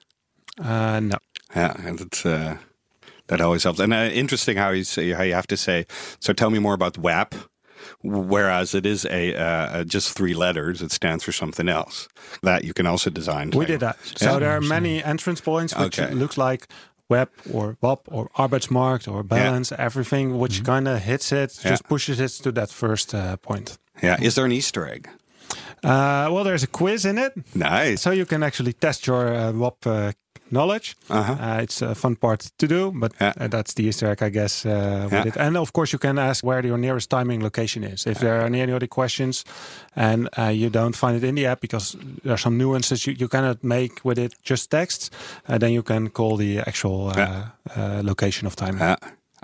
Uh, 0.59 1.01
no, 1.01 1.19
Yeah, 1.57 1.75
and 1.87 2.01
it's 2.01 2.25
uh, 2.27 2.57
that 3.29 3.41
always 3.41 3.63
helps. 3.65 3.81
And 3.81 3.93
uh, 3.93 4.11
interesting 4.13 4.57
how 4.59 4.71
you 4.71 4.85
say 4.85 5.11
how 5.13 5.23
you 5.23 5.35
have 5.35 5.47
to 5.47 5.57
say. 5.57 5.87
So 6.21 6.33
tell 6.33 6.51
me 6.51 6.59
more 6.59 6.75
about 6.75 6.99
WAB. 6.99 7.35
Whereas 8.03 8.75
it 8.75 8.87
is 8.87 9.05
a 9.07 9.35
uh, 9.35 9.85
just 9.85 10.17
three 10.17 10.35
letters, 10.35 10.83
it 10.83 10.93
stands 10.93 11.25
for 11.25 11.33
something 11.33 11.69
else 11.69 12.09
that 12.43 12.65
you 12.65 12.73
can 12.73 12.87
also 12.87 13.11
design. 13.11 13.51
we 13.51 13.67
did 13.67 13.81
that. 13.81 13.97
So 14.17 14.33
Yeah. 14.33 14.39
there 14.41 14.51
are 14.57 14.61
many 14.61 15.03
entrance 15.05 15.41
points, 15.41 15.75
which 15.77 15.99
Okay. 15.99 16.15
looks 16.15 16.37
like 16.37 16.67
web 17.09 17.29
or 17.53 17.77
WAB 17.81 18.01
or 18.09 18.29
Arbeidsmarkt 18.37 19.07
or 19.13 19.23
balance, 19.25 19.73
everything 19.77 20.39
which 20.39 20.63
kind 20.65 20.87
of 20.89 21.03
hits 21.03 21.33
it. 21.33 21.59
Yeah. 21.65 21.71
just 21.73 21.85
pushes 21.89 22.21
it 22.21 22.31
to 22.45 22.53
that 22.53 22.71
first 22.71 23.15
uh, 23.15 23.37
point. 23.37 23.79
Yeah, 24.03 24.17
is 24.23 24.35
there 24.35 24.45
an 24.45 24.53
Easter 24.53 24.87
egg? 24.89 25.09
Uh, 25.83 26.29
well, 26.33 26.45
there's 26.45 26.63
a 26.63 26.67
quiz 26.69 27.05
in 27.05 27.19
it, 27.19 27.33
Nice. 27.55 28.03
so 28.03 28.11
you 28.13 28.27
can 28.27 28.43
actually 28.43 28.73
test 28.75 29.07
your 29.07 29.35
uh, 29.35 29.53
WAB 29.53 29.87
uh, 29.87 30.13
knowledge. 30.53 30.95
Uh-huh. 31.09 31.33
Uh, 31.41 31.63
it's 31.63 31.83
a 31.83 31.95
fun 31.95 32.17
part 32.17 32.51
to 32.59 32.67
do, 32.67 32.93
but 32.95 33.13
Yeah. 33.21 33.33
uh, 33.41 33.49
that's 33.49 33.75
the 33.75 33.85
Easter 33.85 34.07
egg, 34.11 34.23
I 34.23 34.31
guess, 34.31 34.65
uh, 34.67 34.71
with 35.05 35.13
Yeah. 35.13 35.27
it. 35.29 35.37
And 35.37 35.57
of 35.57 35.73
course, 35.73 35.93
you 35.93 35.99
can 35.99 36.19
ask 36.19 36.45
where 36.45 36.65
your 36.67 36.79
nearest 36.79 37.09
timing 37.11 37.43
location 37.43 37.85
is. 37.85 38.07
If 38.07 38.19
there 38.19 38.41
are 38.41 38.47
any 38.47 38.73
other 38.73 38.87
questions 38.89 39.45
and 39.97 40.29
uh, 40.39 40.45
you 40.53 40.71
don't 40.71 40.97
find 40.97 41.17
it 41.17 41.25
in 41.25 41.35
the 41.35 41.47
app 41.47 41.61
because 41.61 41.97
there 42.25 42.33
are 42.33 42.39
some 42.41 42.57
nuances 42.57 43.07
you, 43.07 43.15
you 43.19 43.29
cannot 43.29 43.63
make 43.63 43.93
with 44.05 44.19
it 44.19 44.35
just 44.43 44.71
text, 44.71 45.13
uh, 45.49 45.59
then 45.59 45.73
you 45.73 45.83
can 45.83 46.09
call 46.11 46.37
the 46.37 46.59
actual 46.61 47.09
uh, 47.09 47.15
Yeah. 47.17 47.45
uh, 47.77 48.03
location 48.05 48.47
of 48.47 48.55
timing. 48.57 48.81
Yeah. 48.81 48.97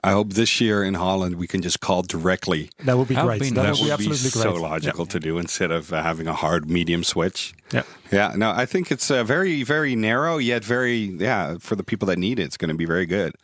I 0.05 0.12
hope 0.12 0.35
this 0.35 0.61
year 0.61 0.85
in 0.85 0.95
Holland 0.95 1.35
we 1.37 1.47
can 1.47 1.62
just 1.62 1.81
call 1.81 2.03
directly. 2.03 2.69
that 2.85 2.97
would 2.97 3.09
be 3.09 3.14
That 3.14 3.25
would 3.25 3.38
great. 3.38 3.51
be 3.51 3.51
that 3.57 3.62
nice. 3.62 3.81
would 3.81 3.87
be 3.87 3.90
would 3.90 3.99
be 3.99 4.05
absolutely 4.11 4.31
great. 4.42 4.55
so 4.57 4.62
logical 4.62 5.05
Yeah. 5.05 5.12
to 5.12 5.19
do 5.21 5.38
instead 5.38 5.71
of 5.73 5.92
uh, 5.92 6.03
having 6.03 6.29
a 6.29 6.35
hard 6.35 6.71
medium 6.71 7.03
switch. 7.03 7.55
Yeah. 7.72 7.83
Yeah, 8.12 8.35
no, 8.37 8.50
I 8.52 8.66
think 8.66 8.92
it's 8.92 9.11
uh, 9.11 9.24
very, 9.24 9.64
very 9.64 9.96
narrow, 9.96 10.38
yet 10.38 10.62
very, 10.64 10.98
yeah, 11.18 11.57
for 11.59 11.74
the 11.74 11.83
people 11.83 12.07
that 12.07 12.18
need 12.18 12.38
it, 12.38 12.44
it's 12.44 12.57
going 12.57 12.68
to 12.68 12.76
be 12.76 12.85
very 12.85 13.05
good. 13.07 13.35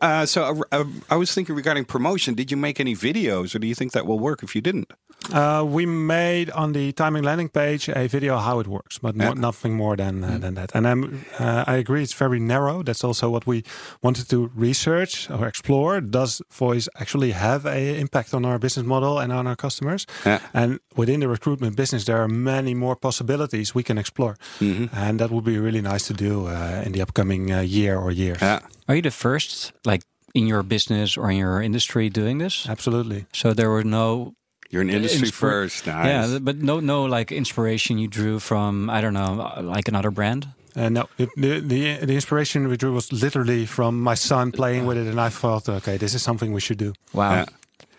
Uh, 0.00 0.26
so 0.26 0.42
uh, 0.72 0.76
uh, 0.80 0.84
I 1.08 1.14
was 1.16 1.32
thinking 1.32 1.54
regarding 1.54 1.84
promotion, 1.84 2.34
did 2.34 2.50
you 2.50 2.56
make 2.56 2.80
any 2.80 2.96
videos 2.96 3.54
or 3.54 3.60
do 3.60 3.66
you 3.68 3.76
think 3.76 3.92
that 3.92 4.04
will 4.04 4.18
work 4.18 4.42
if 4.42 4.56
you 4.56 4.60
didn't? 4.60 4.90
Uh, 5.32 5.64
we 5.64 5.86
made 5.86 6.50
on 6.50 6.72
the 6.72 6.90
timing 6.92 7.22
landing 7.22 7.48
page 7.48 7.88
a 7.88 8.08
video 8.08 8.38
how 8.38 8.58
it 8.58 8.66
works, 8.66 8.98
but 8.98 9.14
Yeah. 9.14 9.34
nothing 9.34 9.74
more 9.76 9.96
than 9.96 10.24
uh, 10.24 10.38
than 10.38 10.54
that. 10.54 10.72
And 10.74 10.84
I'm, 10.88 11.24
uh, 11.38 11.62
I 11.72 11.76
agree, 11.76 12.02
it's 12.02 12.12
very 12.18 12.40
narrow. 12.40 12.82
That's 12.82 13.04
also 13.04 13.30
what 13.30 13.46
we 13.46 13.62
wanted 14.02 14.28
to 14.30 14.50
research 14.56 15.30
or 15.30 15.46
explore. 15.46 16.00
Does 16.00 16.42
voice 16.50 16.88
actually 16.98 17.30
have 17.32 17.66
an 17.66 17.94
impact 18.00 18.34
on 18.34 18.44
our 18.44 18.58
business 18.58 18.84
model 18.84 19.20
and 19.20 19.32
on 19.32 19.46
our 19.46 19.54
customers? 19.56 20.06
Yeah. 20.26 20.40
And 20.52 20.80
within 20.96 21.20
the 21.20 21.28
recruitment 21.28 21.76
business, 21.76 22.04
there 22.04 22.18
are 22.20 22.28
many 22.28 22.74
more 22.74 22.96
possibilities 22.96 23.51
we 23.74 23.82
can 23.82 23.98
explore, 23.98 24.36
Mm-hmm. 24.60 24.86
and 24.96 25.18
that 25.18 25.30
would 25.30 25.44
be 25.44 25.58
really 25.58 25.80
nice 25.80 26.06
to 26.06 26.14
do 26.14 26.46
uh, 26.46 26.82
in 26.86 26.92
the 26.92 27.02
upcoming 27.02 27.50
uh, 27.52 27.60
year 27.60 27.96
or 27.98 28.10
years. 28.12 28.40
Yeah. 28.40 28.60
Are 28.88 28.94
you 28.96 29.02
the 29.02 29.10
first, 29.10 29.72
like 29.84 30.02
in 30.34 30.46
your 30.46 30.62
business 30.62 31.16
or 31.16 31.30
in 31.30 31.36
your 31.36 31.62
industry, 31.62 32.08
doing 32.10 32.38
this? 32.38 32.66
Absolutely. 32.68 33.24
So 33.32 33.52
there 33.54 33.68
were 33.70 33.84
no 33.84 34.32
You're 34.70 34.82
an 34.82 34.90
industry 34.90 35.28
Inspir- 35.28 35.40
first. 35.50 35.86
Nice. 35.86 36.06
Yeah, 36.30 36.38
but 36.40 36.56
no, 36.56 36.80
no, 36.80 37.04
like 37.18 37.30
inspiration 37.34 37.98
you 37.98 38.08
drew 38.08 38.38
from 38.38 38.88
I 38.90 39.00
don't 39.00 39.12
know, 39.14 39.40
uh, 39.56 39.62
like 39.76 39.88
another 39.88 40.10
brand. 40.10 40.46
Uh, 40.74 40.88
no, 40.88 41.02
the, 41.18 41.28
the 41.36 41.60
the 41.60 42.06
the 42.06 42.14
inspiration 42.14 42.68
we 42.68 42.76
drew 42.76 42.92
was 42.94 43.12
literally 43.12 43.66
from 43.66 44.00
my 44.00 44.14
son 44.16 44.52
playing 44.52 44.86
with 44.86 44.96
it, 44.96 45.06
and 45.06 45.20
I 45.20 45.28
thought, 45.30 45.68
okay, 45.68 45.98
this 45.98 46.14
is 46.14 46.22
something 46.22 46.54
we 46.54 46.60
should 46.60 46.78
do. 46.78 46.92
Wow, 47.12 47.32
Yeah. 47.34 47.44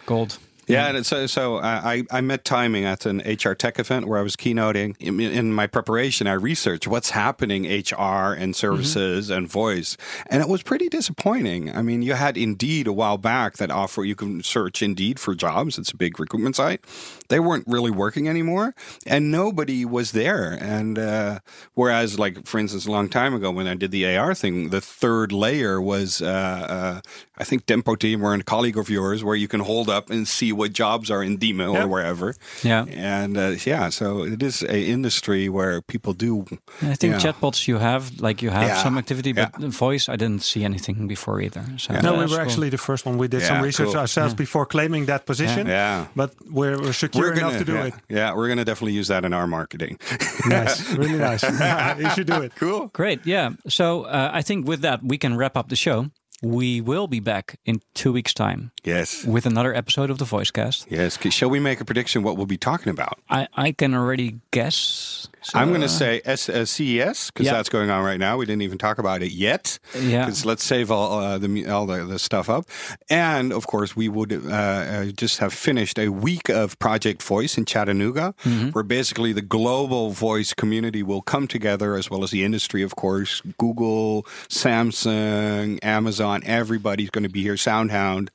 gold. 0.08 0.38
Yeah, 0.68 0.88
and 0.88 1.06
so 1.06 1.26
so 1.28 1.58
uh, 1.58 1.82
I 1.84 2.04
I 2.12 2.22
met 2.22 2.46
timing 2.46 2.86
at 2.86 3.06
an 3.06 3.20
HR 3.20 3.54
tech 3.54 3.80
event 3.80 4.08
where 4.08 4.20
I 4.20 4.22
was 4.22 4.36
keynoting. 4.36 4.96
In, 5.00 5.20
in 5.20 5.54
my 5.54 5.68
preparation, 5.68 6.28
I 6.28 6.34
researched 6.34 6.88
what's 6.88 7.12
happening 7.12 7.66
HR 7.66 8.34
and 8.34 8.56
services 8.56 9.30
and 9.30 9.48
voice, 9.48 9.98
and 10.28 10.42
it 10.42 10.48
was 10.48 10.64
pretty 10.64 10.90
disappointing. 10.90 11.76
I 11.76 11.82
mean, 11.82 12.02
you 12.02 12.14
had 12.14 12.38
Indeed 12.38 12.88
a 12.88 12.94
while 12.94 13.18
back 13.18 13.58
that 13.58 13.72
offer 13.72 14.04
you 14.04 14.16
can 14.16 14.42
search 14.44 14.82
Indeed 14.82 15.20
for 15.20 15.36
jobs. 15.36 15.78
It's 15.78 15.92
a 15.92 15.98
big 15.98 16.20
recruitment 16.20 16.56
site. 16.56 16.84
They 17.28 17.40
weren't 17.40 17.66
really 17.68 17.92
working 17.92 18.30
anymore, 18.30 18.74
and 19.06 19.32
nobody 19.32 19.86
was 19.86 20.12
there. 20.12 20.58
And 20.62 20.98
uh, 20.98 21.40
whereas, 21.74 22.18
like 22.18 22.46
for 22.46 22.60
instance, 22.60 22.86
a 22.86 22.92
long 22.92 23.10
time 23.10 23.34
ago 23.34 23.52
when 23.52 23.68
I 23.68 23.76
did 23.76 23.92
the 23.92 24.16
AR 24.16 24.34
thing, 24.34 24.70
the 24.70 24.82
third 24.82 25.32
layer 25.32 25.82
was 25.82 26.22
uh, 26.22 26.26
uh, 26.26 27.02
I 27.38 27.44
think 27.44 27.66
Tempo 27.66 27.96
Team 27.96 28.24
or 28.24 28.34
a 28.34 28.44
colleague 28.44 28.78
of 28.78 28.90
yours, 28.90 29.24
where 29.24 29.36
you 29.36 29.48
can 29.48 29.60
hold 29.60 29.90
up 29.90 30.10
and 30.10 30.28
see 30.28 30.53
what 30.54 30.72
jobs 30.74 31.10
are 31.12 31.24
in 31.24 31.38
Diemen 31.38 31.74
Yeah. 31.74 31.84
or 31.84 31.88
wherever. 31.88 32.36
Yeah. 32.64 32.86
And 32.90 33.38
uh, 33.38 33.56
yeah, 33.66 33.90
so 33.90 34.24
it 34.24 34.42
is 34.44 34.64
a 34.64 34.80
industry 34.92 35.50
where 35.50 35.82
people 35.82 36.14
do. 36.14 36.46
I 36.82 36.96
think 36.96 37.14
Yeah. 37.14 37.20
chatbots 37.32 37.68
you 37.68 37.78
have, 37.80 38.20
like 38.22 38.42
you 38.42 38.50
have 38.52 38.68
Yeah, 38.68 38.84
some 38.84 38.98
activity, 38.98 39.34
but 39.34 39.52
yeah. 39.60 39.68
voice 39.70 40.08
I 40.10 40.16
didn't 40.16 40.44
see 40.44 40.64
anything 40.64 41.08
before 41.08 41.42
either. 41.42 41.64
So 41.78 41.94
no, 42.00 42.14
we 42.14 42.20
were 42.20 42.28
cool. 42.28 42.40
actually 42.40 42.70
the 42.70 42.78
first 42.78 43.06
one. 43.06 43.18
We 43.18 43.28
did 43.28 43.42
some 43.42 43.62
research 43.62 43.90
cool. 43.92 44.00
ourselves 44.00 44.34
before 44.34 44.66
claiming 44.66 45.06
that 45.08 45.26
position. 45.26 45.68
Yeah. 45.68 46.08
But 46.16 46.32
we're, 46.50 46.78
we're 46.80 46.94
secure 46.94 47.24
We're 47.28 47.34
enough 47.34 47.54
gonna, 47.54 47.66
to 47.66 47.72
do 47.72 47.74
yeah, 47.74 47.86
it. 47.86 47.94
yeah, 48.10 48.36
we're 48.36 48.48
gonna 48.48 48.66
definitely 48.66 48.94
use 49.00 49.08
that 49.08 49.24
in 49.26 49.34
our 49.34 49.48
marketing. 49.48 49.98
Nice, 50.46 50.92
really 50.96 51.18
nice. 51.20 51.44
you 52.00 52.10
should 52.12 52.28
do 52.28 52.42
it. 52.42 52.52
cool. 52.60 52.88
Great, 52.94 53.26
yeah. 53.26 53.52
So 53.68 54.04
uh, 54.04 54.30
I 54.34 54.42
think 54.42 54.68
with 54.68 54.82
that 54.82 55.00
we 55.04 55.18
can 55.18 55.38
wrap 55.38 55.56
up 55.58 55.70
the 55.70 55.76
show. 55.76 56.08
We 56.44 56.82
will 56.82 57.08
be 57.08 57.22
back 57.22 57.58
in 57.66 57.82
two 57.94 58.12
weeks' 58.12 58.34
time 58.34 58.72
Yes. 58.84 59.24
with 59.24 59.46
another 59.46 59.74
episode 59.74 60.10
of 60.10 60.18
the 60.18 60.26
Voicecast. 60.26 60.88
Yes. 60.90 61.18
Shall 61.34 61.50
we 61.50 61.62
make 61.62 61.80
a 61.80 61.86
prediction 61.86 62.22
what 62.22 62.36
we'll 62.36 62.46
be 62.46 62.58
talking 62.58 62.90
about? 62.92 63.18
I, 63.30 63.48
I 63.56 63.72
can 63.72 63.94
already 63.96 64.42
guess. 64.52 65.30
So, 65.44 65.60
I'm 65.60 65.70
going 65.70 65.82
to 65.82 65.86
uh, 65.88 65.90
say 65.90 66.22
S- 66.26 66.50
uh, 66.50 66.66
CES 66.66 67.30
because 67.32 67.46
Yeah. 67.46 67.54
that's 67.54 67.70
going 67.70 67.90
on 67.90 68.04
right 68.04 68.20
now. 68.20 68.38
We 68.38 68.46
didn't 68.46 68.62
even 68.64 68.78
talk 68.78 68.98
about 68.98 69.22
it 69.22 69.32
yet. 69.34 69.78
Yeah. 70.00 70.32
let's 70.46 70.64
save 70.64 70.90
all 70.90 71.20
uh, 71.20 71.38
the 71.38 71.68
all 71.68 71.86
the, 71.86 72.06
the 72.06 72.18
stuff 72.20 72.50
up. 72.50 72.66
And 73.10 73.52
of 73.54 73.68
course, 73.68 73.96
we 73.96 74.08
would 74.10 74.32
uh, 74.34 74.50
uh, 74.50 75.06
just 75.06 75.40
have 75.40 75.54
finished 75.54 76.00
a 76.00 76.10
week 76.10 76.50
of 76.50 76.78
Project 76.80 77.22
Voice 77.22 77.58
in 77.58 77.66
Chattanooga, 77.66 78.34
Mm-hmm. 78.44 78.70
where 78.70 78.84
basically 78.84 79.34
the 79.34 79.42
global 79.42 80.12
voice 80.12 80.54
community 80.54 81.04
will 81.04 81.22
come 81.22 81.48
together, 81.48 81.96
as 81.96 82.10
well 82.10 82.24
as 82.24 82.32
the 82.32 82.44
industry, 82.44 82.82
of 82.84 82.96
course. 82.96 83.42
Google, 83.58 84.26
Samsung, 84.50 85.80
Amazon, 85.84 86.42
everybody's 86.46 87.10
going 87.10 87.24
to 87.24 87.30
be 87.30 87.42
here. 87.42 87.56
SoundHound. 87.56 88.30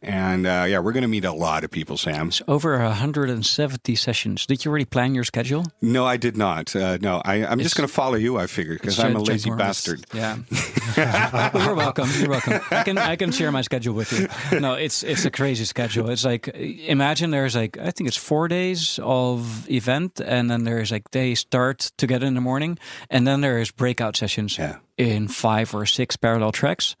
And 0.00 0.46
uh, 0.46 0.64
yeah, 0.68 0.78
we're 0.78 0.92
going 0.92 1.02
to 1.02 1.08
meet 1.08 1.24
a 1.24 1.32
lot 1.32 1.64
of 1.64 1.72
people, 1.72 1.96
Sam. 1.96 2.28
It's 2.28 2.40
over 2.46 2.78
170 2.78 3.96
sessions. 3.96 4.46
Did 4.46 4.64
you 4.64 4.70
already 4.70 4.84
plan 4.84 5.12
your 5.12 5.24
schedule? 5.24 5.64
No, 5.82 6.06
I 6.06 6.16
did 6.16 6.36
not. 6.36 6.74
Uh, 6.76 6.98
no, 7.00 7.20
I, 7.24 7.44
I'm 7.44 7.58
just 7.58 7.74
going 7.74 7.88
to 7.88 7.92
follow 7.92 8.14
you. 8.14 8.38
I 8.38 8.46
figured 8.46 8.80
because 8.80 9.00
I'm 9.00 9.16
a 9.16 9.20
lazy 9.20 9.50
bastard. 9.50 10.04
Yeah. 10.14 10.36
You're 10.96 11.74
welcome. 11.74 12.08
You're 12.20 12.30
welcome. 12.30 12.60
I 12.70 12.84
can 12.84 12.96
I 12.98 13.16
can 13.16 13.32
share 13.32 13.50
my 13.50 13.62
schedule 13.62 13.94
with 13.94 14.12
you. 14.12 14.28
No, 14.60 14.74
it's 14.74 15.02
it's 15.02 15.24
a 15.24 15.30
crazy 15.30 15.64
schedule. 15.64 16.10
It's 16.10 16.24
like 16.24 16.46
imagine 16.48 17.30
there's 17.32 17.56
like 17.56 17.76
I 17.78 17.90
think 17.90 18.06
it's 18.08 18.16
four 18.16 18.46
days 18.48 19.00
of 19.02 19.68
event, 19.68 20.20
and 20.24 20.48
then 20.48 20.62
there's 20.64 20.92
like 20.92 21.10
they 21.10 21.34
start 21.34 21.90
together 21.96 22.26
in 22.26 22.34
the 22.34 22.40
morning, 22.40 22.78
and 23.10 23.26
then 23.26 23.40
there 23.40 23.58
is 23.58 23.72
breakout 23.72 24.16
sessions 24.16 24.56
Yeah. 24.58 24.76
in 24.96 25.26
five 25.28 25.74
or 25.74 25.86
six 25.86 26.16
parallel 26.16 26.52
tracks, 26.52 26.94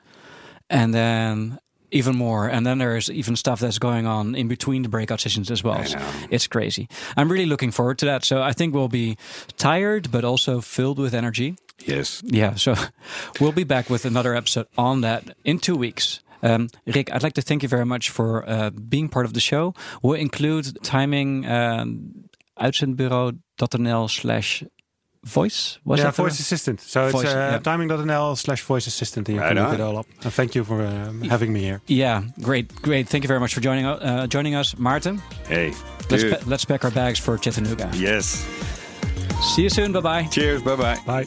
and 0.68 0.92
then 0.92 1.58
even 1.90 2.16
more 2.16 2.46
and 2.48 2.66
then 2.66 2.78
there's 2.78 3.10
even 3.10 3.36
stuff 3.36 3.60
that's 3.60 3.78
going 3.78 4.06
on 4.06 4.34
in 4.34 4.48
between 4.48 4.82
the 4.82 4.88
breakout 4.88 5.20
sessions 5.20 5.50
as 5.50 5.62
well 5.64 5.84
So 5.84 5.98
it's 6.30 6.46
crazy 6.46 6.88
i'm 7.16 7.30
really 7.32 7.46
looking 7.46 7.70
forward 7.72 7.98
to 7.98 8.06
that 8.06 8.24
so 8.24 8.42
i 8.42 8.52
think 8.52 8.74
we'll 8.74 8.88
be 8.88 9.16
tired 9.56 10.10
but 10.10 10.24
also 10.24 10.60
filled 10.60 10.98
with 10.98 11.14
energy 11.14 11.56
Yes. 11.86 12.22
yeah, 12.24 12.56
so 12.56 12.74
we'll 13.40 13.52
be 13.52 13.64
back 13.64 13.88
with 13.88 14.04
another 14.04 14.34
episode 14.34 14.66
on 14.76 15.02
that 15.02 15.36
in 15.44 15.58
two 15.60 15.76
weeks. 15.76 16.20
Um, 16.42 16.68
Rik, 16.86 17.12
I'd 17.12 17.22
like 17.22 17.34
to 17.34 17.42
thank 17.42 17.62
you 17.62 17.68
very 17.68 17.84
much 17.86 18.10
for 18.10 18.42
uh, 18.50 18.70
being 18.70 19.08
part 19.08 19.26
of 19.26 19.32
the 19.32 19.40
show. 19.40 19.74
We'll 20.02 20.14
include 20.20 20.76
timing 20.82 21.46
um, 21.46 22.24
uitzendbureau.nl 22.60 24.10
slash 24.10 24.64
voice. 25.28 25.78
Was 25.84 25.98
yeah, 25.98 26.04
that 26.06 26.14
the- 26.16 26.22
voice 26.22 26.40
assistant. 26.40 26.80
So 26.80 27.06
it's 27.08 27.14
uh, 27.24 27.50
yeah. 27.52 27.58
timing.nl 27.58 28.36
slash 28.36 28.62
voice 28.62 28.86
assistant. 28.86 29.28
And 29.28 29.36
you 29.36 29.42
Right 29.42 29.54
can 29.54 29.62
look 29.62 29.68
on. 29.68 29.74
it 29.74 29.80
all 29.80 29.98
up. 29.98 30.06
And 30.24 30.32
thank 30.32 30.54
you 30.54 30.64
for 30.64 30.80
um, 30.84 31.22
having 31.22 31.52
me 31.52 31.60
here. 31.60 31.80
Yeah, 31.86 32.22
great, 32.42 32.74
great. 32.82 33.08
Thank 33.08 33.24
you 33.24 33.28
very 33.28 33.40
much 33.40 33.54
for 33.54 33.60
joining 33.60 33.86
uh, 33.86 34.26
joining 34.26 34.54
us, 34.54 34.74
Maarten. 34.74 35.20
Hey, 35.46 35.72
Let's 36.10 36.24
pa- 36.24 36.40
let's 36.50 36.64
pack 36.64 36.84
our 36.84 36.90
bags 36.90 37.18
for 37.20 37.36
Chattanooga. 37.38 37.90
yes. 37.94 38.44
See 39.54 39.62
you 39.62 39.70
soon. 39.70 39.92
Bye 39.92 40.00
bye. 40.00 40.24
Cheers. 40.24 40.62
Bye 40.62 40.76
bye. 40.76 40.98
Bye. 41.06 41.26